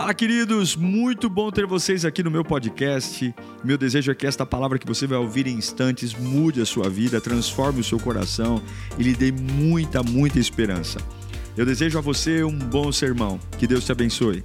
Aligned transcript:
Fala, 0.00 0.14
queridos! 0.14 0.76
Muito 0.76 1.28
bom 1.28 1.50
ter 1.50 1.66
vocês 1.66 2.06
aqui 2.06 2.22
no 2.22 2.30
meu 2.30 2.42
podcast. 2.42 3.34
Meu 3.62 3.76
desejo 3.76 4.10
é 4.10 4.14
que 4.14 4.26
esta 4.26 4.46
palavra 4.46 4.78
que 4.78 4.86
você 4.86 5.06
vai 5.06 5.18
ouvir 5.18 5.46
em 5.46 5.58
instantes 5.58 6.14
mude 6.14 6.58
a 6.62 6.64
sua 6.64 6.88
vida, 6.88 7.20
transforme 7.20 7.80
o 7.80 7.84
seu 7.84 8.00
coração 8.00 8.62
e 8.98 9.02
lhe 9.02 9.14
dê 9.14 9.30
muita, 9.30 10.02
muita 10.02 10.38
esperança. 10.38 10.98
Eu 11.54 11.66
desejo 11.66 11.98
a 11.98 12.00
você 12.00 12.42
um 12.42 12.58
bom 12.58 12.90
sermão. 12.90 13.38
Que 13.58 13.66
Deus 13.66 13.84
te 13.84 13.92
abençoe. 13.92 14.42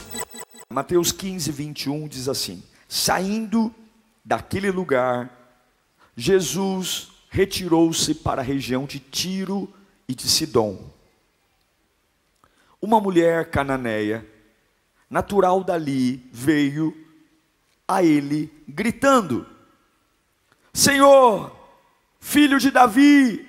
Mateus 0.69 1.13
15, 1.13 1.49
21 1.53 2.09
diz 2.09 2.27
assim: 2.27 2.61
Saindo 2.89 3.73
daquele 4.25 4.69
lugar, 4.69 5.31
Jesus 6.17 7.11
retirou-se 7.29 8.13
para 8.13 8.41
a 8.41 8.45
região 8.45 8.83
de 8.83 8.99
Tiro 8.99 9.73
e 10.05 10.13
de 10.13 10.27
Sidom. 10.27 10.91
Uma 12.81 12.99
mulher 12.99 13.49
cananeia 13.49 14.34
natural 15.09 15.63
dali, 15.63 16.27
veio 16.31 16.95
a 17.87 18.03
ele 18.03 18.51
gritando: 18.67 19.47
Senhor, 20.73 21.55
filho 22.19 22.59
de 22.59 22.71
Davi, 22.71 23.47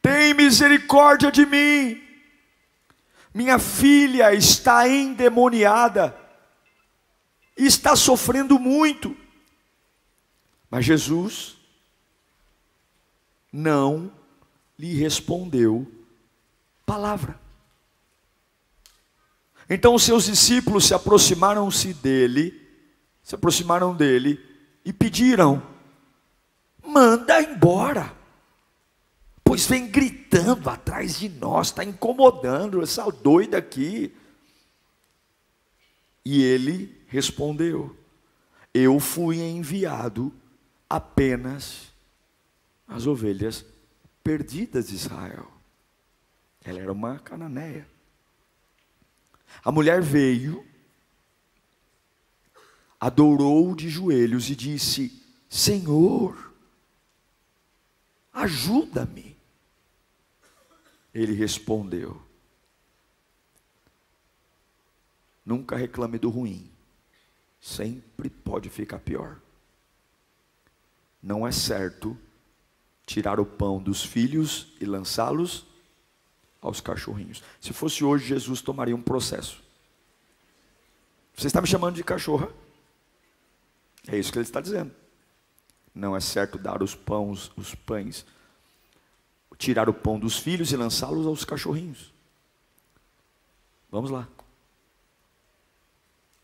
tem 0.00 0.34
misericórdia 0.34 1.30
de 1.30 1.44
mim. 1.46 2.02
Minha 3.34 3.58
filha 3.58 4.32
está 4.32 4.88
endemoniada 4.88 6.26
está 7.56 7.96
sofrendo 7.96 8.58
muito. 8.58 9.16
Mas 10.70 10.84
Jesus 10.84 11.56
não 13.52 14.12
lhe 14.78 14.94
respondeu 14.94 15.90
palavra. 16.84 17.40
Então 19.68 19.94
os 19.94 20.04
seus 20.04 20.26
discípulos 20.26 20.86
se 20.86 20.94
aproximaram-se 20.94 21.92
dele, 21.94 22.60
se 23.22 23.34
aproximaram 23.34 23.94
dele 23.94 24.40
e 24.84 24.92
pediram: 24.92 25.62
manda 26.86 27.42
embora, 27.42 28.14
pois 29.42 29.66
vem 29.66 29.88
gritando 29.88 30.70
atrás 30.70 31.18
de 31.18 31.28
nós, 31.28 31.68
está 31.68 31.84
incomodando 31.84 32.80
essa 32.80 33.10
doida 33.10 33.58
aqui. 33.58 34.14
E 36.24 36.42
ele 36.42 37.04
respondeu: 37.08 37.96
Eu 38.72 39.00
fui 39.00 39.40
enviado 39.40 40.32
apenas 40.88 41.92
às 42.86 43.06
ovelhas 43.06 43.64
perdidas 44.22 44.88
de 44.88 44.94
Israel. 44.94 45.50
Ela 46.64 46.80
era 46.80 46.92
uma 46.92 47.18
cananeia. 47.18 47.95
A 49.64 49.72
mulher 49.72 50.00
veio, 50.00 50.66
adorou 53.00 53.74
de 53.74 53.88
joelhos 53.88 54.48
e 54.50 54.56
disse: 54.56 55.22
Senhor, 55.48 56.52
ajuda-me. 58.32 59.36
Ele 61.14 61.32
respondeu: 61.32 62.22
Nunca 65.44 65.76
reclame 65.76 66.18
do 66.18 66.28
ruim, 66.28 66.70
sempre 67.60 68.28
pode 68.28 68.68
ficar 68.68 68.98
pior. 68.98 69.40
Não 71.22 71.46
é 71.46 71.52
certo 71.52 72.16
tirar 73.06 73.40
o 73.40 73.46
pão 73.46 73.82
dos 73.82 74.04
filhos 74.04 74.74
e 74.80 74.84
lançá-los 74.84 75.66
aos 76.66 76.80
cachorrinhos. 76.80 77.42
Se 77.60 77.72
fosse 77.72 78.04
hoje, 78.04 78.26
Jesus 78.26 78.60
tomaria 78.60 78.94
um 78.94 79.02
processo. 79.02 79.62
Você 81.34 81.46
está 81.46 81.60
me 81.60 81.68
chamando 81.68 81.94
de 81.94 82.02
cachorra? 82.04 82.48
É 84.08 84.18
isso 84.18 84.32
que 84.32 84.38
ele 84.38 84.44
está 84.44 84.60
dizendo. 84.60 84.90
Não 85.94 86.16
é 86.16 86.20
certo 86.20 86.58
dar 86.58 86.82
os 86.82 86.94
pães, 86.94 87.50
os 87.56 87.74
pães, 87.74 88.26
tirar 89.56 89.88
o 89.88 89.94
pão 89.94 90.18
dos 90.18 90.38
filhos 90.38 90.72
e 90.72 90.76
lançá-los 90.76 91.26
aos 91.26 91.44
cachorrinhos. 91.44 92.12
Vamos 93.90 94.10
lá. 94.10 94.28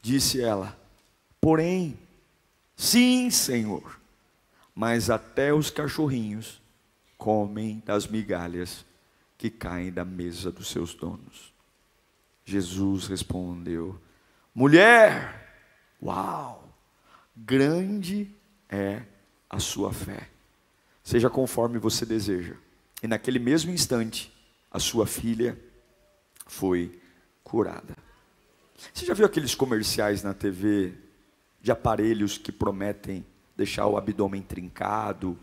Disse 0.00 0.40
ela: 0.40 0.78
Porém, 1.40 1.98
sim, 2.76 3.30
Senhor, 3.30 4.00
mas 4.74 5.10
até 5.10 5.52
os 5.52 5.70
cachorrinhos 5.70 6.60
comem 7.18 7.82
das 7.84 8.06
migalhas 8.06 8.84
que 9.42 9.50
caem 9.50 9.90
da 9.90 10.04
mesa 10.04 10.52
dos 10.52 10.68
seus 10.68 10.94
donos. 10.94 11.52
Jesus 12.44 13.08
respondeu: 13.08 14.00
Mulher, 14.54 15.66
uau, 16.00 16.72
grande 17.36 18.32
é 18.68 19.02
a 19.50 19.58
sua 19.58 19.92
fé. 19.92 20.28
Seja 21.02 21.28
conforme 21.28 21.80
você 21.80 22.06
deseja. 22.06 22.54
E 23.02 23.08
naquele 23.08 23.40
mesmo 23.40 23.72
instante, 23.72 24.32
a 24.70 24.78
sua 24.78 25.08
filha 25.08 25.58
foi 26.46 27.00
curada. 27.42 27.96
Você 28.94 29.04
já 29.04 29.12
viu 29.12 29.26
aqueles 29.26 29.56
comerciais 29.56 30.22
na 30.22 30.32
TV 30.32 30.94
de 31.60 31.72
aparelhos 31.72 32.38
que 32.38 32.52
prometem 32.52 33.26
deixar 33.56 33.88
o 33.88 33.96
abdômen 33.96 34.40
trincado, 34.40 35.36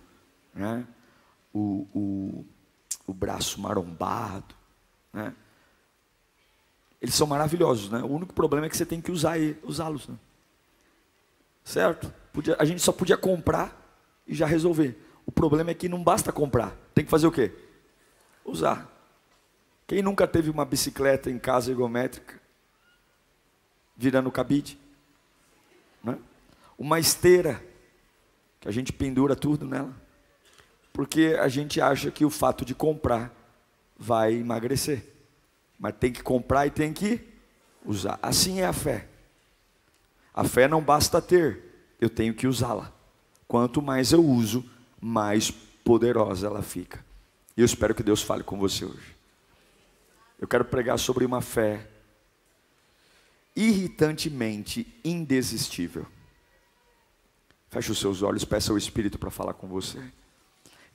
né? 0.56 0.88
o, 1.54 1.86
o 1.94 2.46
o 3.10 3.14
braço 3.14 3.60
marombado, 3.60 4.56
né? 5.12 5.34
Eles 7.02 7.16
são 7.16 7.26
maravilhosos, 7.26 7.90
né? 7.90 8.00
O 8.04 8.08
único 8.08 8.34
problema 8.34 8.66
é 8.66 8.70
que 8.70 8.76
você 8.78 8.86
tem 8.86 9.02
que 9.02 9.12
usar 9.12 9.38
usá-los, 9.64 10.08
né? 10.08 10.18
certo? 11.64 12.14
Podia, 12.34 12.56
a 12.60 12.66
gente 12.66 12.82
só 12.82 12.92
podia 12.92 13.18
comprar 13.18 13.76
e 14.28 14.36
já 14.36 14.46
resolver. 14.46 14.98
O 15.26 15.32
problema 15.32 15.72
é 15.72 15.74
que 15.74 15.88
não 15.88 16.04
basta 16.04 16.32
comprar, 16.32 16.76
tem 16.94 17.06
que 17.06 17.12
fazer 17.12 17.28
o 17.28 17.32
quê? 17.32 17.52
Usar. 18.44 18.88
Quem 19.88 20.02
nunca 20.02 20.28
teve 20.28 20.50
uma 20.50 20.66
bicicleta 20.66 21.32
em 21.32 21.40
casa 21.40 21.72
ergométrica, 21.72 22.40
virando 23.96 24.32
cabide? 24.32 24.80
Né? 26.04 26.18
Uma 26.78 27.00
esteira, 27.00 27.64
que 28.60 28.68
a 28.68 28.72
gente 28.72 28.92
pendura 28.92 29.36
tudo 29.36 29.66
nela 29.66 30.09
porque 30.94 31.38
a 31.40 31.48
gente 31.48 31.80
acha 31.80 32.12
que 32.12 32.26
o 32.26 32.30
fato 32.30 32.66
de 32.66 32.76
comprar 32.76 33.34
vai 33.98 34.34
emagrecer. 34.34 35.06
Mas 35.78 35.96
tem 36.00 36.12
que 36.12 36.22
comprar 36.22 36.68
e 36.68 36.72
tem 36.72 36.94
que 36.94 37.22
usar. 37.86 38.20
Assim 38.22 38.62
é 38.62 38.66
a 38.66 38.74
fé. 38.74 39.08
A 40.34 40.44
fé 40.44 40.68
não 40.68 40.82
basta 40.82 41.22
ter, 41.22 41.96
eu 42.00 42.10
tenho 42.10 42.34
que 42.34 42.48
usá-la. 42.48 42.94
Quanto 43.48 43.82
mais 43.82 44.12
eu 44.12 44.24
uso, 44.24 44.64
mais 45.02 45.52
poderosa 45.52 46.48
ela 46.48 46.62
fica. 46.62 47.04
E 47.58 47.62
eu 47.62 47.66
espero 47.66 47.96
que 47.96 48.04
Deus 48.04 48.22
fale 48.22 48.44
com 48.44 48.58
você 48.58 48.86
hoje. 48.86 49.16
Eu 50.40 50.48
quero 50.48 50.64
pregar 50.64 50.98
sobre 50.98 51.26
uma 51.26 51.42
fé 51.42 51.88
irritantemente 53.56 54.88
indesistível. 55.04 56.06
Feche 57.70 57.92
os 57.92 58.00
seus 58.00 58.22
olhos, 58.22 58.46
peça 58.46 58.72
ao 58.72 58.78
Espírito 58.78 59.20
para 59.20 59.30
falar 59.30 59.54
com 59.54 59.68
você. 59.68 60.02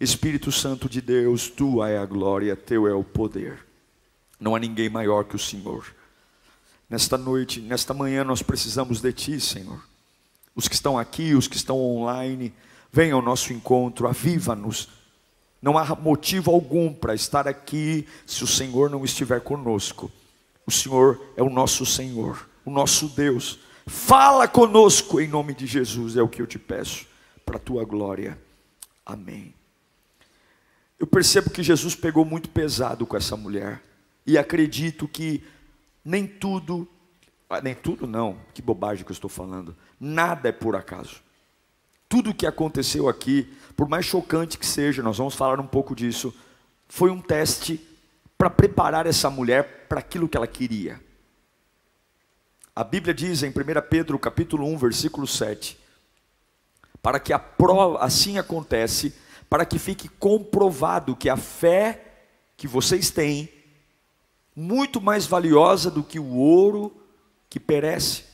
Espírito 0.05 0.53
Santo 0.53 0.89
de 0.89 1.01
Deus, 1.01 1.49
tua 1.49 1.89
é 1.89 1.99
a 1.99 2.07
glória, 2.07 2.55
teu 2.55 2.87
é 2.87 2.95
o 2.95 3.03
poder. 3.03 3.59
Não 4.39 4.55
há 4.55 4.59
ninguém 4.59 4.89
maior 4.89 5.25
que 5.25 5.37
o 5.37 5.39
Senhor. 5.39 5.87
Nesta 6.89 7.17
noite, 7.17 7.61
nesta 7.61 7.95
manhã, 7.95 8.23
nós 8.23 8.43
precisamos 8.43 9.01
de 9.01 9.13
Ti, 9.13 9.41
Senhor. 9.41 9.83
Os 10.55 10.69
que 10.69 10.75
estão 10.75 10.99
aqui, 10.99 11.35
os 11.35 11.49
que 11.49 11.57
estão 11.57 11.81
online, 11.81 12.53
venham 12.93 13.19
ao 13.19 13.25
nosso 13.25 13.53
encontro, 13.53 14.07
aviva-nos. 14.07 14.89
Não 15.61 15.79
há 15.79 15.97
motivo 15.97 16.51
algum 16.51 16.93
para 16.93 17.15
estar 17.15 17.49
aqui 17.49 18.07
se 18.27 18.45
o 18.45 18.47
Senhor 18.47 18.91
não 18.91 19.05
estiver 19.05 19.41
conosco. 19.41 20.13
O 20.67 20.71
Senhor 20.71 21.21
é 21.37 21.43
o 21.43 21.49
nosso 21.49 21.87
Senhor, 21.87 22.47
o 22.65 22.71
nosso 22.71 23.09
Deus. 23.09 23.59
Fala 23.87 24.47
conosco 24.47 25.21
em 25.21 25.29
nome 25.29 25.55
de 25.55 25.67
Jesus, 25.67 26.17
é 26.17 26.23
o 26.23 26.29
que 26.29 26.43
eu 26.43 26.47
te 26.47 26.59
peço, 26.59 27.07
para 27.47 27.57
a 27.57 27.61
tua 27.61 27.85
glória. 27.85 28.39
Amém. 29.07 29.54
Eu 31.05 31.07
percebo 31.07 31.51
que 31.51 31.63
Jesus 31.63 31.95
pegou 31.95 32.25
muito 32.25 32.49
pesado 32.49 33.05
com 33.05 33.15
essa 33.15 33.37
mulher. 33.37 33.83
E 34.25 34.39
acredito 34.39 35.07
que 35.07 35.45
nem 36.03 36.27
tudo, 36.27 36.89
ah, 37.51 37.61
nem 37.61 37.75
tudo 37.75 38.07
não, 38.07 38.39
que 38.55 38.63
bobagem 38.63 39.05
que 39.05 39.11
eu 39.11 39.15
estou 39.15 39.29
falando. 39.29 39.77
Nada 40.01 40.49
é 40.49 40.53
por 40.53 40.75
acaso. 40.75 41.17
Tudo 42.09 42.31
o 42.31 42.35
que 42.35 42.47
aconteceu 42.47 43.07
aqui, 43.07 43.55
por 43.77 43.87
mais 43.87 44.07
chocante 44.07 44.57
que 44.57 44.65
seja, 44.65 45.03
nós 45.03 45.19
vamos 45.19 45.35
falar 45.35 45.61
um 45.61 45.67
pouco 45.67 45.95
disso, 45.95 46.35
foi 46.89 47.11
um 47.11 47.21
teste 47.21 47.87
para 48.39 48.49
preparar 48.49 49.07
essa 49.07 49.29
mulher 49.29 49.85
para 49.87 49.99
aquilo 49.99 50.27
que 50.27 50.39
ela 50.39 50.47
queria. 50.47 50.99
A 52.75 52.83
Bíblia 52.83 53.13
diz 53.13 53.43
em 53.43 53.51
1 53.51 53.53
Pedro 53.91 54.19
capítulo 54.19 54.67
1, 54.69 54.79
versículo 54.79 55.27
7, 55.27 55.79
para 57.03 57.21
que 57.21 57.35
a 57.35 57.39
prova, 57.39 58.03
assim 58.03 58.39
acontece, 58.39 59.15
para 59.49 59.65
que 59.65 59.79
fique 59.79 60.09
comprovado 60.09 61.17
que 61.17 61.29
a 61.29 61.37
fé 61.37 62.01
que 62.57 62.67
vocês 62.67 63.11
têm, 63.11 63.49
muito 64.55 65.01
mais 65.01 65.27
valiosa 65.27 65.91
do 65.91 66.03
que 66.03 66.19
o 66.19 66.35
ouro 66.35 66.93
que 67.49 67.59
perece, 67.59 68.25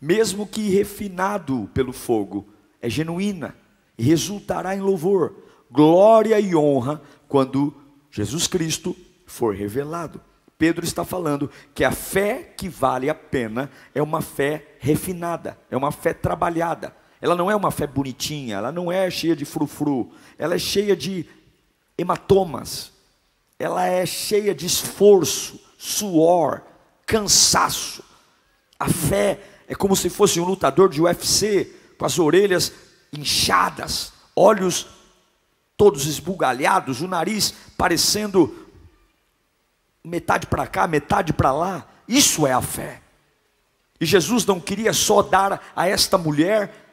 mesmo 0.00 0.46
que 0.46 0.68
refinado 0.68 1.70
pelo 1.72 1.92
fogo, 1.92 2.48
é 2.80 2.88
genuína 2.88 3.56
e 3.96 4.02
resultará 4.02 4.74
em 4.74 4.80
louvor, 4.80 5.34
glória 5.70 6.38
e 6.38 6.54
honra 6.54 7.00
quando 7.28 7.74
Jesus 8.10 8.46
Cristo 8.46 8.94
for 9.26 9.54
revelado. 9.54 10.20
Pedro 10.58 10.84
está 10.84 11.04
falando 11.04 11.50
que 11.74 11.84
a 11.84 11.90
fé 11.90 12.42
que 12.56 12.68
vale 12.68 13.10
a 13.10 13.14
pena 13.14 13.70
é 13.94 14.02
uma 14.02 14.20
fé 14.20 14.76
refinada, 14.78 15.58
é 15.70 15.76
uma 15.76 15.90
fé 15.90 16.12
trabalhada. 16.12 16.94
Ela 17.24 17.34
não 17.34 17.50
é 17.50 17.56
uma 17.56 17.70
fé 17.70 17.86
bonitinha, 17.86 18.56
ela 18.56 18.70
não 18.70 18.92
é 18.92 19.10
cheia 19.10 19.34
de 19.34 19.46
frufru, 19.46 20.12
ela 20.36 20.56
é 20.56 20.58
cheia 20.58 20.94
de 20.94 21.24
hematomas, 21.96 22.92
ela 23.58 23.86
é 23.86 24.04
cheia 24.04 24.54
de 24.54 24.66
esforço, 24.66 25.58
suor, 25.78 26.60
cansaço. 27.06 28.04
A 28.78 28.90
fé 28.90 29.40
é 29.66 29.74
como 29.74 29.96
se 29.96 30.10
fosse 30.10 30.38
um 30.38 30.44
lutador 30.44 30.90
de 30.90 31.00
UFC, 31.00 31.74
com 31.96 32.04
as 32.04 32.18
orelhas 32.18 32.70
inchadas, 33.10 34.12
olhos 34.36 34.86
todos 35.78 36.04
esbugalhados, 36.04 37.00
o 37.00 37.08
nariz 37.08 37.54
parecendo 37.78 38.68
metade 40.04 40.46
para 40.46 40.66
cá, 40.66 40.86
metade 40.86 41.32
para 41.32 41.52
lá. 41.52 41.88
Isso 42.06 42.46
é 42.46 42.52
a 42.52 42.60
fé. 42.60 43.00
E 43.98 44.04
Jesus 44.04 44.44
não 44.44 44.60
queria 44.60 44.92
só 44.92 45.22
dar 45.22 45.72
a 45.74 45.88
esta 45.88 46.18
mulher 46.18 46.83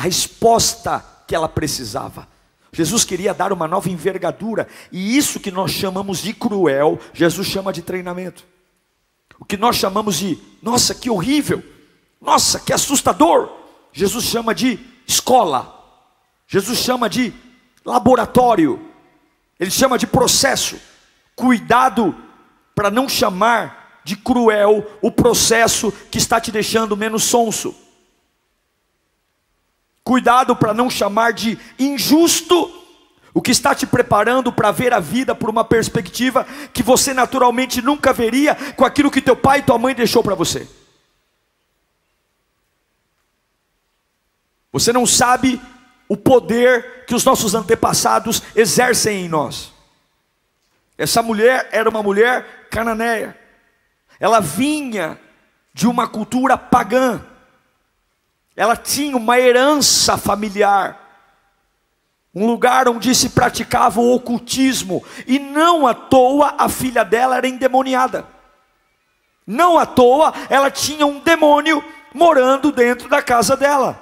a 0.00 0.02
resposta 0.02 1.04
que 1.26 1.34
ela 1.34 1.46
precisava. 1.46 2.26
Jesus 2.72 3.04
queria 3.04 3.34
dar 3.34 3.52
uma 3.52 3.68
nova 3.68 3.90
envergadura, 3.90 4.66
e 4.90 5.14
isso 5.14 5.38
que 5.38 5.50
nós 5.50 5.72
chamamos 5.72 6.20
de 6.20 6.32
cruel, 6.32 6.98
Jesus 7.12 7.46
chama 7.46 7.70
de 7.70 7.82
treinamento. 7.82 8.46
O 9.38 9.44
que 9.44 9.58
nós 9.58 9.76
chamamos 9.76 10.16
de, 10.16 10.38
nossa, 10.62 10.94
que 10.94 11.10
horrível, 11.10 11.62
nossa, 12.18 12.58
que 12.58 12.72
assustador, 12.72 13.50
Jesus 13.92 14.24
chama 14.24 14.54
de 14.54 14.78
escola, 15.06 15.70
Jesus 16.48 16.78
chama 16.78 17.06
de 17.06 17.34
laboratório, 17.84 18.80
ele 19.58 19.70
chama 19.70 19.98
de 19.98 20.06
processo. 20.06 20.80
Cuidado 21.36 22.16
para 22.74 22.90
não 22.90 23.06
chamar 23.06 24.00
de 24.02 24.16
cruel 24.16 24.98
o 25.02 25.12
processo 25.12 25.92
que 26.10 26.16
está 26.16 26.40
te 26.40 26.50
deixando 26.50 26.96
menos 26.96 27.24
sonso. 27.24 27.74
Cuidado 30.10 30.56
para 30.56 30.74
não 30.74 30.90
chamar 30.90 31.32
de 31.32 31.56
injusto 31.78 32.68
o 33.32 33.40
que 33.40 33.52
está 33.52 33.76
te 33.76 33.86
preparando 33.86 34.52
para 34.52 34.72
ver 34.72 34.92
a 34.92 34.98
vida 34.98 35.36
por 35.36 35.48
uma 35.48 35.62
perspectiva 35.62 36.44
que 36.74 36.82
você 36.82 37.14
naturalmente 37.14 37.80
nunca 37.80 38.12
veria 38.12 38.56
com 38.74 38.84
aquilo 38.84 39.08
que 39.08 39.22
teu 39.22 39.36
pai 39.36 39.60
e 39.60 39.62
tua 39.62 39.78
mãe 39.78 39.94
deixou 39.94 40.20
para 40.20 40.34
você. 40.34 40.66
Você 44.72 44.92
não 44.92 45.06
sabe 45.06 45.62
o 46.08 46.16
poder 46.16 47.04
que 47.06 47.14
os 47.14 47.24
nossos 47.24 47.54
antepassados 47.54 48.42
exercem 48.56 49.26
em 49.26 49.28
nós. 49.28 49.72
Essa 50.98 51.22
mulher 51.22 51.68
era 51.70 51.88
uma 51.88 52.02
mulher 52.02 52.66
cananeia. 52.68 53.38
Ela 54.18 54.40
vinha 54.40 55.20
de 55.72 55.86
uma 55.86 56.08
cultura 56.08 56.58
pagã. 56.58 57.24
Ela 58.56 58.76
tinha 58.76 59.16
uma 59.16 59.38
herança 59.38 60.16
familiar. 60.16 60.98
Um 62.34 62.46
lugar 62.46 62.88
onde 62.88 63.14
se 63.14 63.30
praticava 63.30 64.00
o 64.00 64.14
ocultismo, 64.14 65.04
e 65.26 65.38
não 65.38 65.86
à 65.86 65.94
toa 65.94 66.54
a 66.58 66.68
filha 66.68 67.04
dela 67.04 67.36
era 67.36 67.48
endemoniada. 67.48 68.24
Não 69.46 69.78
à 69.78 69.84
toa 69.84 70.32
ela 70.48 70.70
tinha 70.70 71.04
um 71.04 71.18
demônio 71.18 71.82
morando 72.14 72.70
dentro 72.70 73.08
da 73.08 73.20
casa 73.20 73.56
dela. 73.56 73.98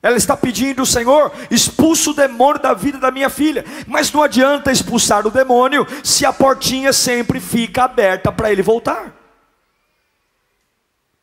Ela 0.00 0.16
está 0.16 0.36
pedindo, 0.36 0.86
Senhor, 0.86 1.32
expulsa 1.50 2.10
o 2.10 2.14
demônio 2.14 2.62
da 2.62 2.72
vida 2.72 2.98
da 2.98 3.10
minha 3.10 3.28
filha. 3.28 3.64
Mas 3.86 4.12
não 4.12 4.22
adianta 4.22 4.70
expulsar 4.70 5.26
o 5.26 5.30
demônio 5.30 5.84
se 6.04 6.24
a 6.24 6.32
portinha 6.32 6.92
sempre 6.92 7.40
fica 7.40 7.84
aberta 7.84 8.30
para 8.30 8.52
ele 8.52 8.62
voltar. 8.62 9.17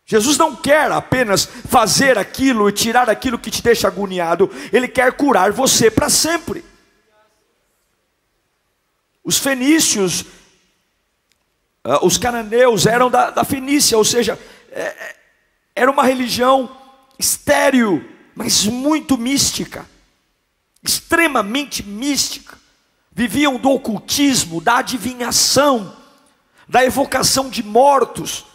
Jesus 0.05 0.37
não 0.37 0.55
quer 0.55 0.91
apenas 0.91 1.45
fazer 1.45 2.17
aquilo 2.17 2.69
e 2.69 2.71
tirar 2.71 3.09
aquilo 3.09 3.39
que 3.39 3.49
te 3.49 3.63
deixa 3.63 3.87
agoniado, 3.87 4.51
Ele 4.71 4.87
quer 4.87 5.11
curar 5.13 5.51
você 5.51 5.89
para 5.89 6.09
sempre. 6.09 6.63
Os 9.23 9.39
fenícios, 9.39 10.23
ah, 11.83 12.05
os 12.05 12.19
cananeus 12.19 12.85
eram 12.85 13.09
da, 13.09 13.31
da 13.31 13.43
Fenícia, 13.43 13.97
ou 13.97 14.05
seja, 14.05 14.39
é, 14.71 14.81
é, 14.81 15.15
era 15.75 15.89
uma 15.89 16.03
religião 16.03 16.69
estéril, 17.17 18.07
mas 18.35 18.65
muito 18.65 19.17
mística, 19.17 19.87
extremamente 20.83 21.81
mística. 21.81 22.55
Viviam 23.11 23.57
do 23.57 23.71
ocultismo, 23.71 24.61
da 24.61 24.79
adivinhação, 24.79 25.95
da 26.67 26.83
evocação 26.83 27.49
de 27.49 27.63
mortos, 27.63 28.45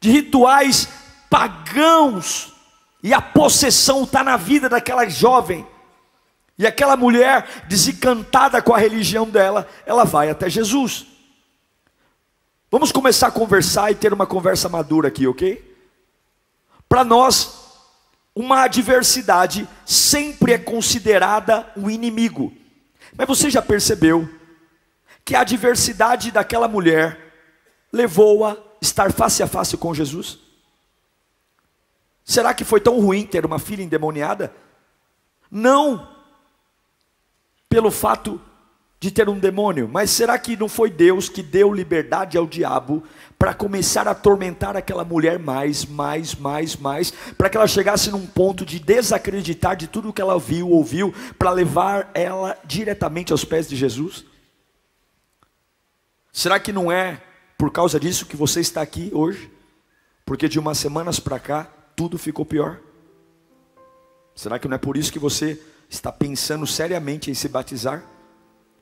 de 0.00 0.10
rituais 0.10 0.88
pagãos. 1.28 2.52
E 3.02 3.14
a 3.14 3.20
possessão 3.20 4.04
está 4.04 4.24
na 4.24 4.36
vida 4.36 4.68
daquela 4.68 5.08
jovem. 5.08 5.66
E 6.58 6.66
aquela 6.66 6.96
mulher, 6.96 7.64
desencantada 7.68 8.60
com 8.60 8.74
a 8.74 8.78
religião 8.78 9.28
dela, 9.28 9.66
ela 9.86 10.04
vai 10.04 10.28
até 10.28 10.50
Jesus. 10.50 11.06
Vamos 12.70 12.92
começar 12.92 13.28
a 13.28 13.32
conversar 13.32 13.90
e 13.90 13.94
ter 13.94 14.12
uma 14.12 14.26
conversa 14.26 14.68
madura 14.68 15.08
aqui, 15.08 15.26
ok? 15.26 15.74
Para 16.88 17.02
nós, 17.02 17.60
uma 18.34 18.62
adversidade 18.62 19.66
sempre 19.86 20.52
é 20.52 20.58
considerada 20.58 21.66
um 21.76 21.88
inimigo. 21.88 22.52
Mas 23.16 23.26
você 23.26 23.50
já 23.50 23.62
percebeu 23.62 24.28
que 25.24 25.34
a 25.34 25.40
adversidade 25.40 26.30
daquela 26.30 26.68
mulher 26.68 27.18
levou-a 27.92 28.56
estar 28.80 29.12
face 29.12 29.42
a 29.42 29.46
face 29.46 29.76
com 29.76 29.94
Jesus? 29.94 30.38
Será 32.24 32.54
que 32.54 32.64
foi 32.64 32.80
tão 32.80 33.00
ruim 33.00 33.26
ter 33.26 33.44
uma 33.44 33.58
filha 33.58 33.82
endemoniada? 33.82 34.52
Não, 35.50 36.08
pelo 37.68 37.90
fato 37.90 38.40
de 39.00 39.10
ter 39.10 39.30
um 39.30 39.38
demônio, 39.38 39.88
mas 39.90 40.10
será 40.10 40.38
que 40.38 40.54
não 40.56 40.68
foi 40.68 40.90
Deus 40.90 41.28
que 41.28 41.42
deu 41.42 41.72
liberdade 41.72 42.36
ao 42.36 42.46
diabo 42.46 43.02
para 43.38 43.54
começar 43.54 44.06
a 44.06 44.10
atormentar 44.10 44.76
aquela 44.76 45.04
mulher 45.04 45.38
mais, 45.38 45.86
mais, 45.86 46.34
mais, 46.34 46.76
mais, 46.76 47.10
para 47.10 47.48
que 47.48 47.56
ela 47.56 47.66
chegasse 47.66 48.10
num 48.10 48.26
ponto 48.26 48.66
de 48.66 48.78
desacreditar 48.78 49.74
de 49.74 49.86
tudo 49.86 50.12
que 50.12 50.20
ela 50.20 50.38
viu, 50.38 50.68
ouviu, 50.68 51.14
para 51.38 51.50
levar 51.50 52.10
ela 52.12 52.58
diretamente 52.66 53.32
aos 53.32 53.42
pés 53.42 53.66
de 53.66 53.74
Jesus? 53.74 54.26
Será 56.30 56.60
que 56.60 56.70
não 56.70 56.92
é 56.92 57.22
por 57.60 57.70
causa 57.70 58.00
disso 58.00 58.26
que 58.26 58.36
você 58.36 58.60
está 58.60 58.80
aqui 58.80 59.10
hoje? 59.14 59.48
Porque 60.24 60.48
de 60.48 60.58
umas 60.58 60.78
semanas 60.78 61.20
para 61.20 61.38
cá 61.38 61.68
tudo 61.94 62.18
ficou 62.18 62.44
pior? 62.44 62.80
Será 64.34 64.58
que 64.58 64.66
não 64.66 64.74
é 64.74 64.78
por 64.78 64.96
isso 64.96 65.12
que 65.12 65.18
você 65.18 65.60
está 65.88 66.10
pensando 66.10 66.66
seriamente 66.66 67.30
em 67.30 67.34
se 67.34 67.48
batizar? 67.48 68.02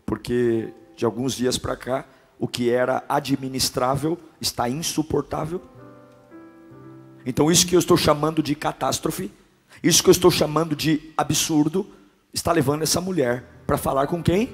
porque 0.08 0.72
de 0.96 1.04
alguns 1.04 1.34
dias 1.34 1.58
para 1.58 1.76
cá, 1.76 2.06
o 2.38 2.48
que 2.48 2.70
era 2.70 3.04
administrável 3.10 4.18
está 4.40 4.66
insuportável. 4.66 5.60
Então, 7.26 7.50
isso 7.50 7.66
que 7.66 7.76
eu 7.76 7.78
estou 7.78 7.96
chamando 7.96 8.42
de 8.42 8.54
catástrofe, 8.54 9.30
isso 9.82 10.02
que 10.02 10.08
eu 10.08 10.12
estou 10.12 10.30
chamando 10.30 10.74
de 10.74 11.12
absurdo, 11.14 11.86
está 12.32 12.52
levando 12.52 12.82
essa 12.82 13.02
mulher 13.02 13.44
para 13.66 13.76
falar 13.76 14.06
com 14.06 14.22
quem? 14.22 14.48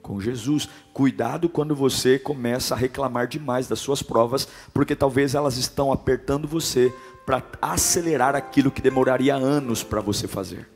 Com 0.00 0.20
Jesus. 0.20 0.68
Cuidado 0.92 1.48
quando 1.48 1.74
você 1.74 2.18
começa 2.18 2.74
a 2.74 2.78
reclamar 2.78 3.26
demais 3.26 3.66
das 3.66 3.78
suas 3.78 4.02
provas, 4.02 4.46
porque 4.72 4.94
talvez 4.94 5.34
elas 5.34 5.56
estão 5.56 5.92
apertando 5.92 6.46
você 6.46 6.92
para 7.24 7.42
acelerar 7.60 8.34
aquilo 8.34 8.70
que 8.70 8.82
demoraria 8.82 9.34
anos 9.34 9.82
para 9.82 10.00
você 10.00 10.28
fazer. 10.28 10.68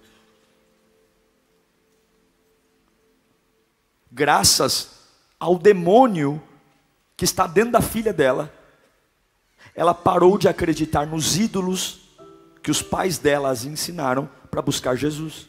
graças 4.17 4.93
ao 5.39 5.59
demônio 5.59 6.43
que 7.15 7.27
está 7.27 7.47
dentro 7.47 7.73
da 7.73 7.83
filha 7.83 8.15
dela, 8.15 8.51
ela 9.75 9.93
parou 9.93 10.39
de 10.39 10.49
acreditar 10.49 11.07
nos 11.07 11.37
ídolos 11.37 12.09
que 12.63 12.71
os 12.71 12.81
pais 12.81 13.19
delas 13.19 13.67
ensinaram 13.67 14.27
para 14.51 14.63
buscar 14.63 14.97
Jesus. 14.97 15.47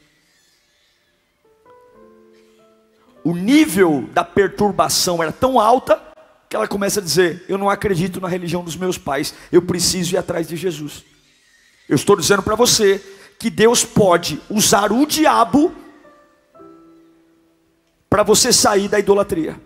O 3.27 3.35
nível 3.35 4.07
da 4.13 4.23
perturbação 4.23 5.21
era 5.21 5.33
tão 5.33 5.59
alta 5.59 6.01
que 6.47 6.55
ela 6.55 6.65
começa 6.65 7.01
a 7.01 7.03
dizer: 7.03 7.43
Eu 7.49 7.57
não 7.57 7.69
acredito 7.69 8.21
na 8.21 8.27
religião 8.29 8.63
dos 8.63 8.77
meus 8.77 8.97
pais, 8.97 9.33
eu 9.51 9.61
preciso 9.61 10.15
ir 10.15 10.17
atrás 10.17 10.47
de 10.47 10.55
Jesus. 10.55 11.03
Eu 11.89 11.97
estou 11.97 12.15
dizendo 12.15 12.41
para 12.41 12.55
você 12.55 13.03
que 13.37 13.49
Deus 13.49 13.83
pode 13.83 14.41
usar 14.49 14.93
o 14.93 15.05
diabo 15.05 15.75
para 18.09 18.23
você 18.23 18.53
sair 18.53 18.87
da 18.87 18.97
idolatria. 18.97 19.59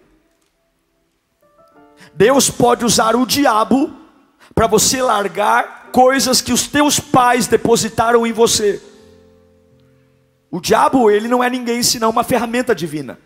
Deus 2.15 2.49
pode 2.49 2.83
usar 2.83 3.15
o 3.15 3.27
diabo 3.27 3.93
para 4.55 4.65
você 4.65 5.03
largar 5.03 5.91
coisas 5.91 6.41
que 6.41 6.51
os 6.51 6.65
teus 6.65 6.99
pais 6.99 7.45
depositaram 7.45 8.25
em 8.25 8.33
você. 8.33 8.81
O 10.49 10.59
diabo, 10.59 11.11
ele 11.11 11.27
não 11.27 11.43
é 11.43 11.49
ninguém 11.51 11.83
senão 11.83 12.09
uma 12.09 12.23
ferramenta 12.23 12.73
divina. 12.73 13.19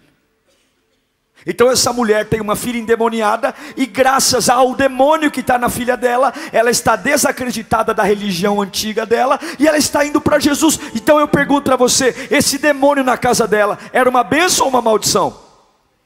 Então 1.45 1.69
essa 1.69 1.93
mulher 1.93 2.25
tem 2.25 2.41
uma 2.41 2.55
filha 2.55 2.79
endemoniada 2.79 3.53
e 3.77 3.85
graças 3.85 4.49
ao 4.49 4.73
demônio 4.73 5.29
que 5.29 5.41
está 5.41 5.59
na 5.59 5.69
filha 5.69 5.95
dela, 5.95 6.33
ela 6.51 6.71
está 6.71 6.95
desacreditada 6.95 7.93
da 7.93 8.01
religião 8.01 8.59
antiga 8.59 9.05
dela 9.05 9.39
e 9.59 9.67
ela 9.67 9.77
está 9.77 10.03
indo 10.03 10.19
para 10.19 10.39
Jesus. 10.39 10.79
Então 10.95 11.19
eu 11.19 11.27
pergunto 11.27 11.65
para 11.65 11.75
você, 11.75 12.27
esse 12.31 12.57
demônio 12.57 13.03
na 13.03 13.15
casa 13.15 13.47
dela 13.47 13.77
era 13.93 14.09
uma 14.09 14.23
bênção 14.23 14.65
ou 14.65 14.71
uma 14.71 14.81
maldição? 14.81 15.37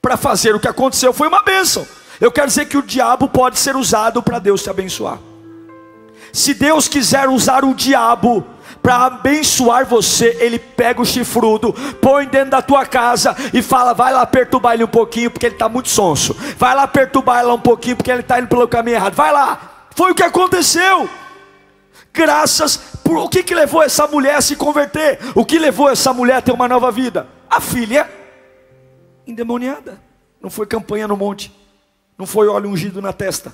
Para 0.01 0.17
fazer 0.17 0.53
o 0.55 0.59
que 0.59 0.67
aconteceu 0.67 1.13
foi 1.13 1.29
uma 1.29 1.41
bênção. 1.41 1.87
Eu 2.19 2.31
quero 2.31 2.47
dizer 2.47 2.65
que 2.65 2.77
o 2.77 2.81
diabo 2.81 3.29
pode 3.29 3.57
ser 3.57 3.77
usado 3.77 4.21
para 4.21 4.39
Deus 4.39 4.61
te 4.61 4.69
abençoar. 4.69 5.19
Se 6.33 6.53
Deus 6.53 6.87
quiser 6.87 7.29
usar 7.29 7.63
o 7.63 7.73
diabo 7.73 8.45
para 8.81 9.05
abençoar 9.05 9.85
você, 9.85 10.37
ele 10.39 10.57
pega 10.57 11.01
o 11.01 11.05
chifrudo, 11.05 11.73
põe 12.01 12.25
dentro 12.25 12.51
da 12.51 12.61
tua 12.61 12.85
casa 12.85 13.35
e 13.53 13.61
fala: 13.61 13.93
vai 13.93 14.13
lá 14.13 14.25
perturbar 14.25 14.73
ele 14.73 14.83
um 14.83 14.87
pouquinho, 14.87 15.29
porque 15.29 15.45
ele 15.45 15.55
está 15.55 15.69
muito 15.69 15.89
sonso. 15.89 16.33
Vai 16.57 16.75
lá 16.75 16.87
perturbar 16.87 17.39
ela 17.39 17.53
um 17.53 17.59
pouquinho, 17.59 17.95
porque 17.95 18.11
ele 18.11 18.21
está 18.21 18.39
indo 18.39 18.47
pelo 18.47 18.67
caminho 18.67 18.95
errado. 18.95 19.13
Vai 19.13 19.31
lá. 19.31 19.87
Foi 19.95 20.11
o 20.11 20.15
que 20.15 20.23
aconteceu. 20.23 21.09
Graças 22.13 22.77
por 23.03 23.17
o 23.17 23.29
que, 23.29 23.43
que 23.43 23.53
levou 23.53 23.83
essa 23.83 24.07
mulher 24.07 24.35
a 24.35 24.41
se 24.41 24.55
converter? 24.55 25.19
O 25.35 25.45
que 25.45 25.59
levou 25.59 25.89
essa 25.89 26.13
mulher 26.13 26.37
a 26.37 26.41
ter 26.41 26.51
uma 26.51 26.67
nova 26.67 26.91
vida? 26.91 27.27
A 27.49 27.61
filha 27.61 28.09
endemoniada. 29.27 30.01
Não 30.41 30.49
foi 30.49 30.65
campanha 30.65 31.07
no 31.07 31.17
monte, 31.17 31.53
não 32.17 32.25
foi 32.25 32.47
óleo 32.47 32.69
ungido 32.69 33.01
na 33.01 33.11
testa. 33.11 33.53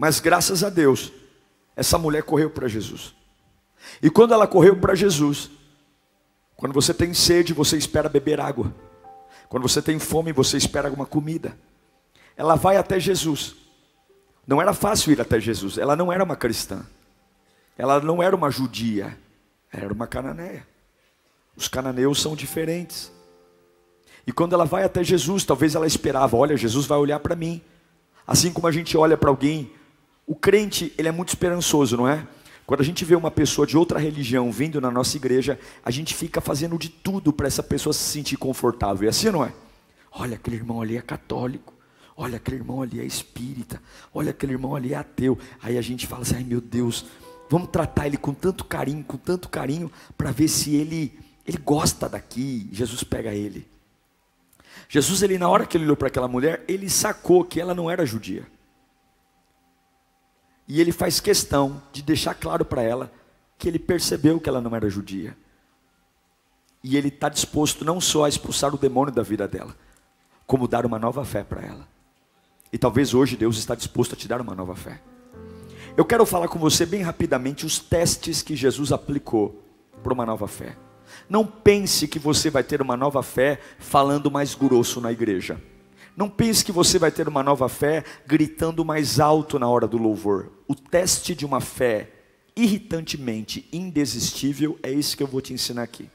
Mas 0.00 0.18
graças 0.18 0.64
a 0.64 0.70
Deus, 0.70 1.12
essa 1.76 1.98
mulher 1.98 2.22
correu 2.22 2.48
para 2.48 2.66
Jesus. 2.66 3.14
E 4.02 4.08
quando 4.08 4.32
ela 4.32 4.46
correu 4.46 4.74
para 4.74 4.94
Jesus, 4.94 5.50
quando 6.56 6.72
você 6.72 6.94
tem 6.94 7.12
sede, 7.12 7.52
você 7.52 7.76
espera 7.76 8.08
beber 8.08 8.40
água. 8.40 8.74
Quando 9.46 9.68
você 9.68 9.82
tem 9.82 9.98
fome, 9.98 10.32
você 10.32 10.56
espera 10.56 10.88
alguma 10.88 11.04
comida. 11.04 11.54
Ela 12.34 12.54
vai 12.54 12.78
até 12.78 12.98
Jesus. 12.98 13.54
Não 14.46 14.58
era 14.62 14.72
fácil 14.72 15.12
ir 15.12 15.20
até 15.20 15.38
Jesus. 15.38 15.76
Ela 15.76 15.94
não 15.94 16.10
era 16.10 16.24
uma 16.24 16.34
cristã. 16.34 16.82
Ela 17.76 18.00
não 18.00 18.22
era 18.22 18.34
uma 18.34 18.50
judia. 18.50 19.18
Era 19.70 19.92
uma 19.92 20.06
cananeia. 20.06 20.66
Os 21.54 21.68
cananeus 21.68 22.22
são 22.22 22.34
diferentes. 22.34 23.12
E 24.26 24.32
quando 24.32 24.54
ela 24.54 24.64
vai 24.64 24.82
até 24.82 25.04
Jesus, 25.04 25.44
talvez 25.44 25.74
ela 25.74 25.86
esperava: 25.86 26.38
olha, 26.38 26.56
Jesus 26.56 26.86
vai 26.86 26.96
olhar 26.96 27.20
para 27.20 27.36
mim. 27.36 27.60
Assim 28.26 28.50
como 28.50 28.66
a 28.66 28.72
gente 28.72 28.96
olha 28.96 29.18
para 29.18 29.28
alguém 29.28 29.78
o 30.30 30.36
crente, 30.36 30.94
ele 30.96 31.08
é 31.08 31.10
muito 31.10 31.30
esperançoso, 31.30 31.96
não 31.96 32.06
é? 32.06 32.24
Quando 32.64 32.82
a 32.82 32.84
gente 32.84 33.04
vê 33.04 33.16
uma 33.16 33.32
pessoa 33.32 33.66
de 33.66 33.76
outra 33.76 33.98
religião 33.98 34.52
vindo 34.52 34.80
na 34.80 34.88
nossa 34.88 35.16
igreja, 35.16 35.58
a 35.84 35.90
gente 35.90 36.14
fica 36.14 36.40
fazendo 36.40 36.78
de 36.78 36.88
tudo 36.88 37.32
para 37.32 37.48
essa 37.48 37.64
pessoa 37.64 37.92
se 37.92 38.12
sentir 38.12 38.36
confortável. 38.36 39.06
E 39.06 39.08
assim 39.08 39.28
não 39.28 39.44
é? 39.44 39.52
Olha, 40.12 40.36
aquele 40.36 40.54
irmão 40.54 40.80
ali 40.80 40.96
é 40.96 41.02
católico. 41.02 41.74
Olha, 42.16 42.36
aquele 42.36 42.58
irmão 42.58 42.80
ali 42.80 43.00
é 43.00 43.04
espírita. 43.04 43.82
Olha, 44.14 44.30
aquele 44.30 44.52
irmão 44.52 44.76
ali 44.76 44.94
é 44.94 44.98
ateu. 44.98 45.36
Aí 45.60 45.76
a 45.76 45.82
gente 45.82 46.06
fala 46.06 46.22
assim: 46.22 46.36
ai 46.36 46.44
meu 46.44 46.60
Deus, 46.60 47.06
vamos 47.48 47.68
tratar 47.70 48.06
ele 48.06 48.16
com 48.16 48.32
tanto 48.32 48.64
carinho, 48.64 49.02
com 49.02 49.16
tanto 49.16 49.48
carinho, 49.48 49.90
para 50.16 50.30
ver 50.30 50.46
se 50.46 50.76
ele, 50.76 51.12
ele 51.44 51.58
gosta 51.58 52.08
daqui. 52.08 52.68
Jesus 52.70 53.02
pega 53.02 53.34
ele. 53.34 53.66
Jesus, 54.88 55.22
ele, 55.24 55.38
na 55.38 55.48
hora 55.48 55.66
que 55.66 55.76
ele 55.76 55.86
olhou 55.86 55.96
para 55.96 56.06
aquela 56.06 56.28
mulher, 56.28 56.62
ele 56.68 56.88
sacou 56.88 57.42
que 57.42 57.60
ela 57.60 57.74
não 57.74 57.90
era 57.90 58.06
judia. 58.06 58.46
E 60.70 60.80
ele 60.80 60.92
faz 60.92 61.18
questão 61.18 61.82
de 61.92 62.00
deixar 62.00 62.32
claro 62.32 62.64
para 62.64 62.80
ela 62.80 63.10
que 63.58 63.66
ele 63.66 63.76
percebeu 63.76 64.38
que 64.38 64.48
ela 64.48 64.60
não 64.60 64.76
era 64.76 64.88
judia. 64.88 65.36
E 66.80 66.96
ele 66.96 67.08
está 67.08 67.28
disposto 67.28 67.84
não 67.84 68.00
só 68.00 68.24
a 68.24 68.28
expulsar 68.28 68.72
o 68.72 68.78
demônio 68.78 69.12
da 69.12 69.20
vida 69.20 69.48
dela, 69.48 69.74
como 70.46 70.68
dar 70.68 70.86
uma 70.86 70.96
nova 70.96 71.24
fé 71.24 71.42
para 71.42 71.60
ela. 71.60 71.88
E 72.72 72.78
talvez 72.78 73.14
hoje 73.14 73.36
Deus 73.36 73.58
está 73.58 73.74
disposto 73.74 74.12
a 74.12 74.16
te 74.16 74.28
dar 74.28 74.40
uma 74.40 74.54
nova 74.54 74.76
fé. 74.76 75.02
Eu 75.96 76.04
quero 76.04 76.24
falar 76.24 76.46
com 76.46 76.60
você 76.60 76.86
bem 76.86 77.02
rapidamente 77.02 77.66
os 77.66 77.80
testes 77.80 78.40
que 78.40 78.54
Jesus 78.54 78.92
aplicou 78.92 79.60
para 80.04 80.14
uma 80.14 80.24
nova 80.24 80.46
fé. 80.46 80.76
Não 81.28 81.44
pense 81.44 82.06
que 82.06 82.20
você 82.20 82.48
vai 82.48 82.62
ter 82.62 82.80
uma 82.80 82.96
nova 82.96 83.24
fé 83.24 83.60
falando 83.80 84.30
mais 84.30 84.54
grosso 84.54 85.00
na 85.00 85.10
igreja. 85.10 85.60
Não 86.20 86.28
pense 86.28 86.62
que 86.62 86.70
você 86.70 86.98
vai 86.98 87.10
ter 87.10 87.26
uma 87.26 87.42
nova 87.42 87.66
fé 87.66 88.04
gritando 88.26 88.84
mais 88.84 89.18
alto 89.18 89.58
na 89.58 89.66
hora 89.66 89.88
do 89.88 89.96
louvor. 89.96 90.52
O 90.68 90.74
teste 90.74 91.34
de 91.34 91.46
uma 91.46 91.62
fé 91.62 92.10
irritantemente 92.54 93.66
indesistível 93.72 94.78
é 94.82 94.92
isso 94.92 95.16
que 95.16 95.22
eu 95.22 95.26
vou 95.26 95.40
te 95.40 95.54
ensinar 95.54 95.82
aqui. 95.82 96.10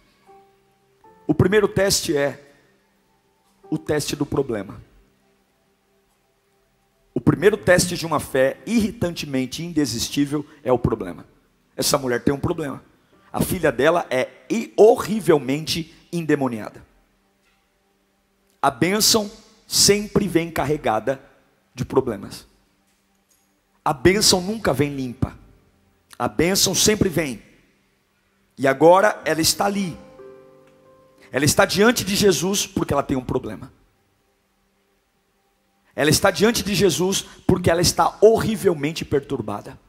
O 1.25 1.33
primeiro 1.33 1.67
teste 1.67 2.15
é 2.15 2.39
o 3.67 3.79
teste 3.79 4.15
do 4.15 4.27
problema. 4.27 4.79
O 7.11 7.19
primeiro 7.19 7.57
teste 7.57 7.97
de 7.97 8.05
uma 8.05 8.19
fé 8.19 8.59
irritantemente 8.63 9.63
indesistível 9.63 10.45
é 10.63 10.71
o 10.71 10.77
problema. 10.77 11.25
Essa 11.75 11.97
mulher 11.97 12.23
tem 12.23 12.31
um 12.31 12.39
problema. 12.39 12.79
A 13.33 13.41
filha 13.41 13.71
dela 13.71 14.05
é 14.11 14.29
horrivelmente 14.77 15.95
endemoniada. 16.13 16.85
A 18.61 18.69
bênção 18.69 19.31
sempre 19.67 20.27
vem 20.27 20.51
carregada 20.51 21.21
de 21.73 21.83
problemas. 21.83 22.47
A 23.83 23.93
bênção 23.93 24.41
nunca 24.41 24.73
vem 24.73 24.95
limpa. 24.95 25.37
A 26.17 26.27
bênção 26.27 26.73
sempre 26.73 27.09
vem. 27.09 27.41
E 28.57 28.67
agora 28.67 29.21
ela 29.25 29.41
está 29.41 29.65
ali. 29.65 29.97
Ela 31.31 31.45
está 31.45 31.65
diante 31.65 32.03
de 32.03 32.15
Jesus 32.15 32.65
porque 32.65 32.93
ela 32.93 33.03
tem 33.03 33.17
um 33.17 33.23
problema. 33.23 33.71
Ela 35.95 36.09
está 36.09 36.31
diante 36.31 36.63
de 36.63 36.73
Jesus 36.73 37.25
porque 37.45 37.69
ela 37.69 37.81
está 37.81 38.17
horrivelmente 38.21 39.05
perturbada. 39.05 39.79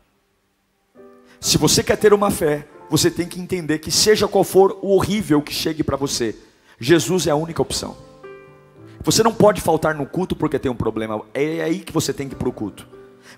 Se 1.40 1.58
você 1.58 1.82
quer 1.82 1.96
ter 1.96 2.12
uma 2.12 2.30
fé, 2.30 2.66
você 2.88 3.10
tem 3.10 3.28
que 3.28 3.40
entender 3.40 3.78
que, 3.78 3.90
seja 3.90 4.28
qual 4.28 4.44
for 4.44 4.78
o 4.82 4.90
horrível 4.94 5.42
que 5.42 5.52
chegue 5.52 5.82
para 5.82 5.96
você, 5.96 6.36
Jesus 6.78 7.26
é 7.26 7.30
a 7.30 7.36
única 7.36 7.62
opção. 7.62 7.96
Você 9.06 9.22
não 9.22 9.32
pode 9.32 9.60
faltar 9.60 9.94
no 9.94 10.04
culto 10.04 10.34
porque 10.34 10.58
tem 10.58 10.68
um 10.68 10.74
problema. 10.74 11.22
É 11.32 11.62
aí 11.62 11.78
que 11.78 11.92
você 11.92 12.12
tem 12.12 12.28
que 12.28 12.34
ir 12.34 12.36
para 12.36 12.48
o 12.48 12.52
culto. 12.52 12.88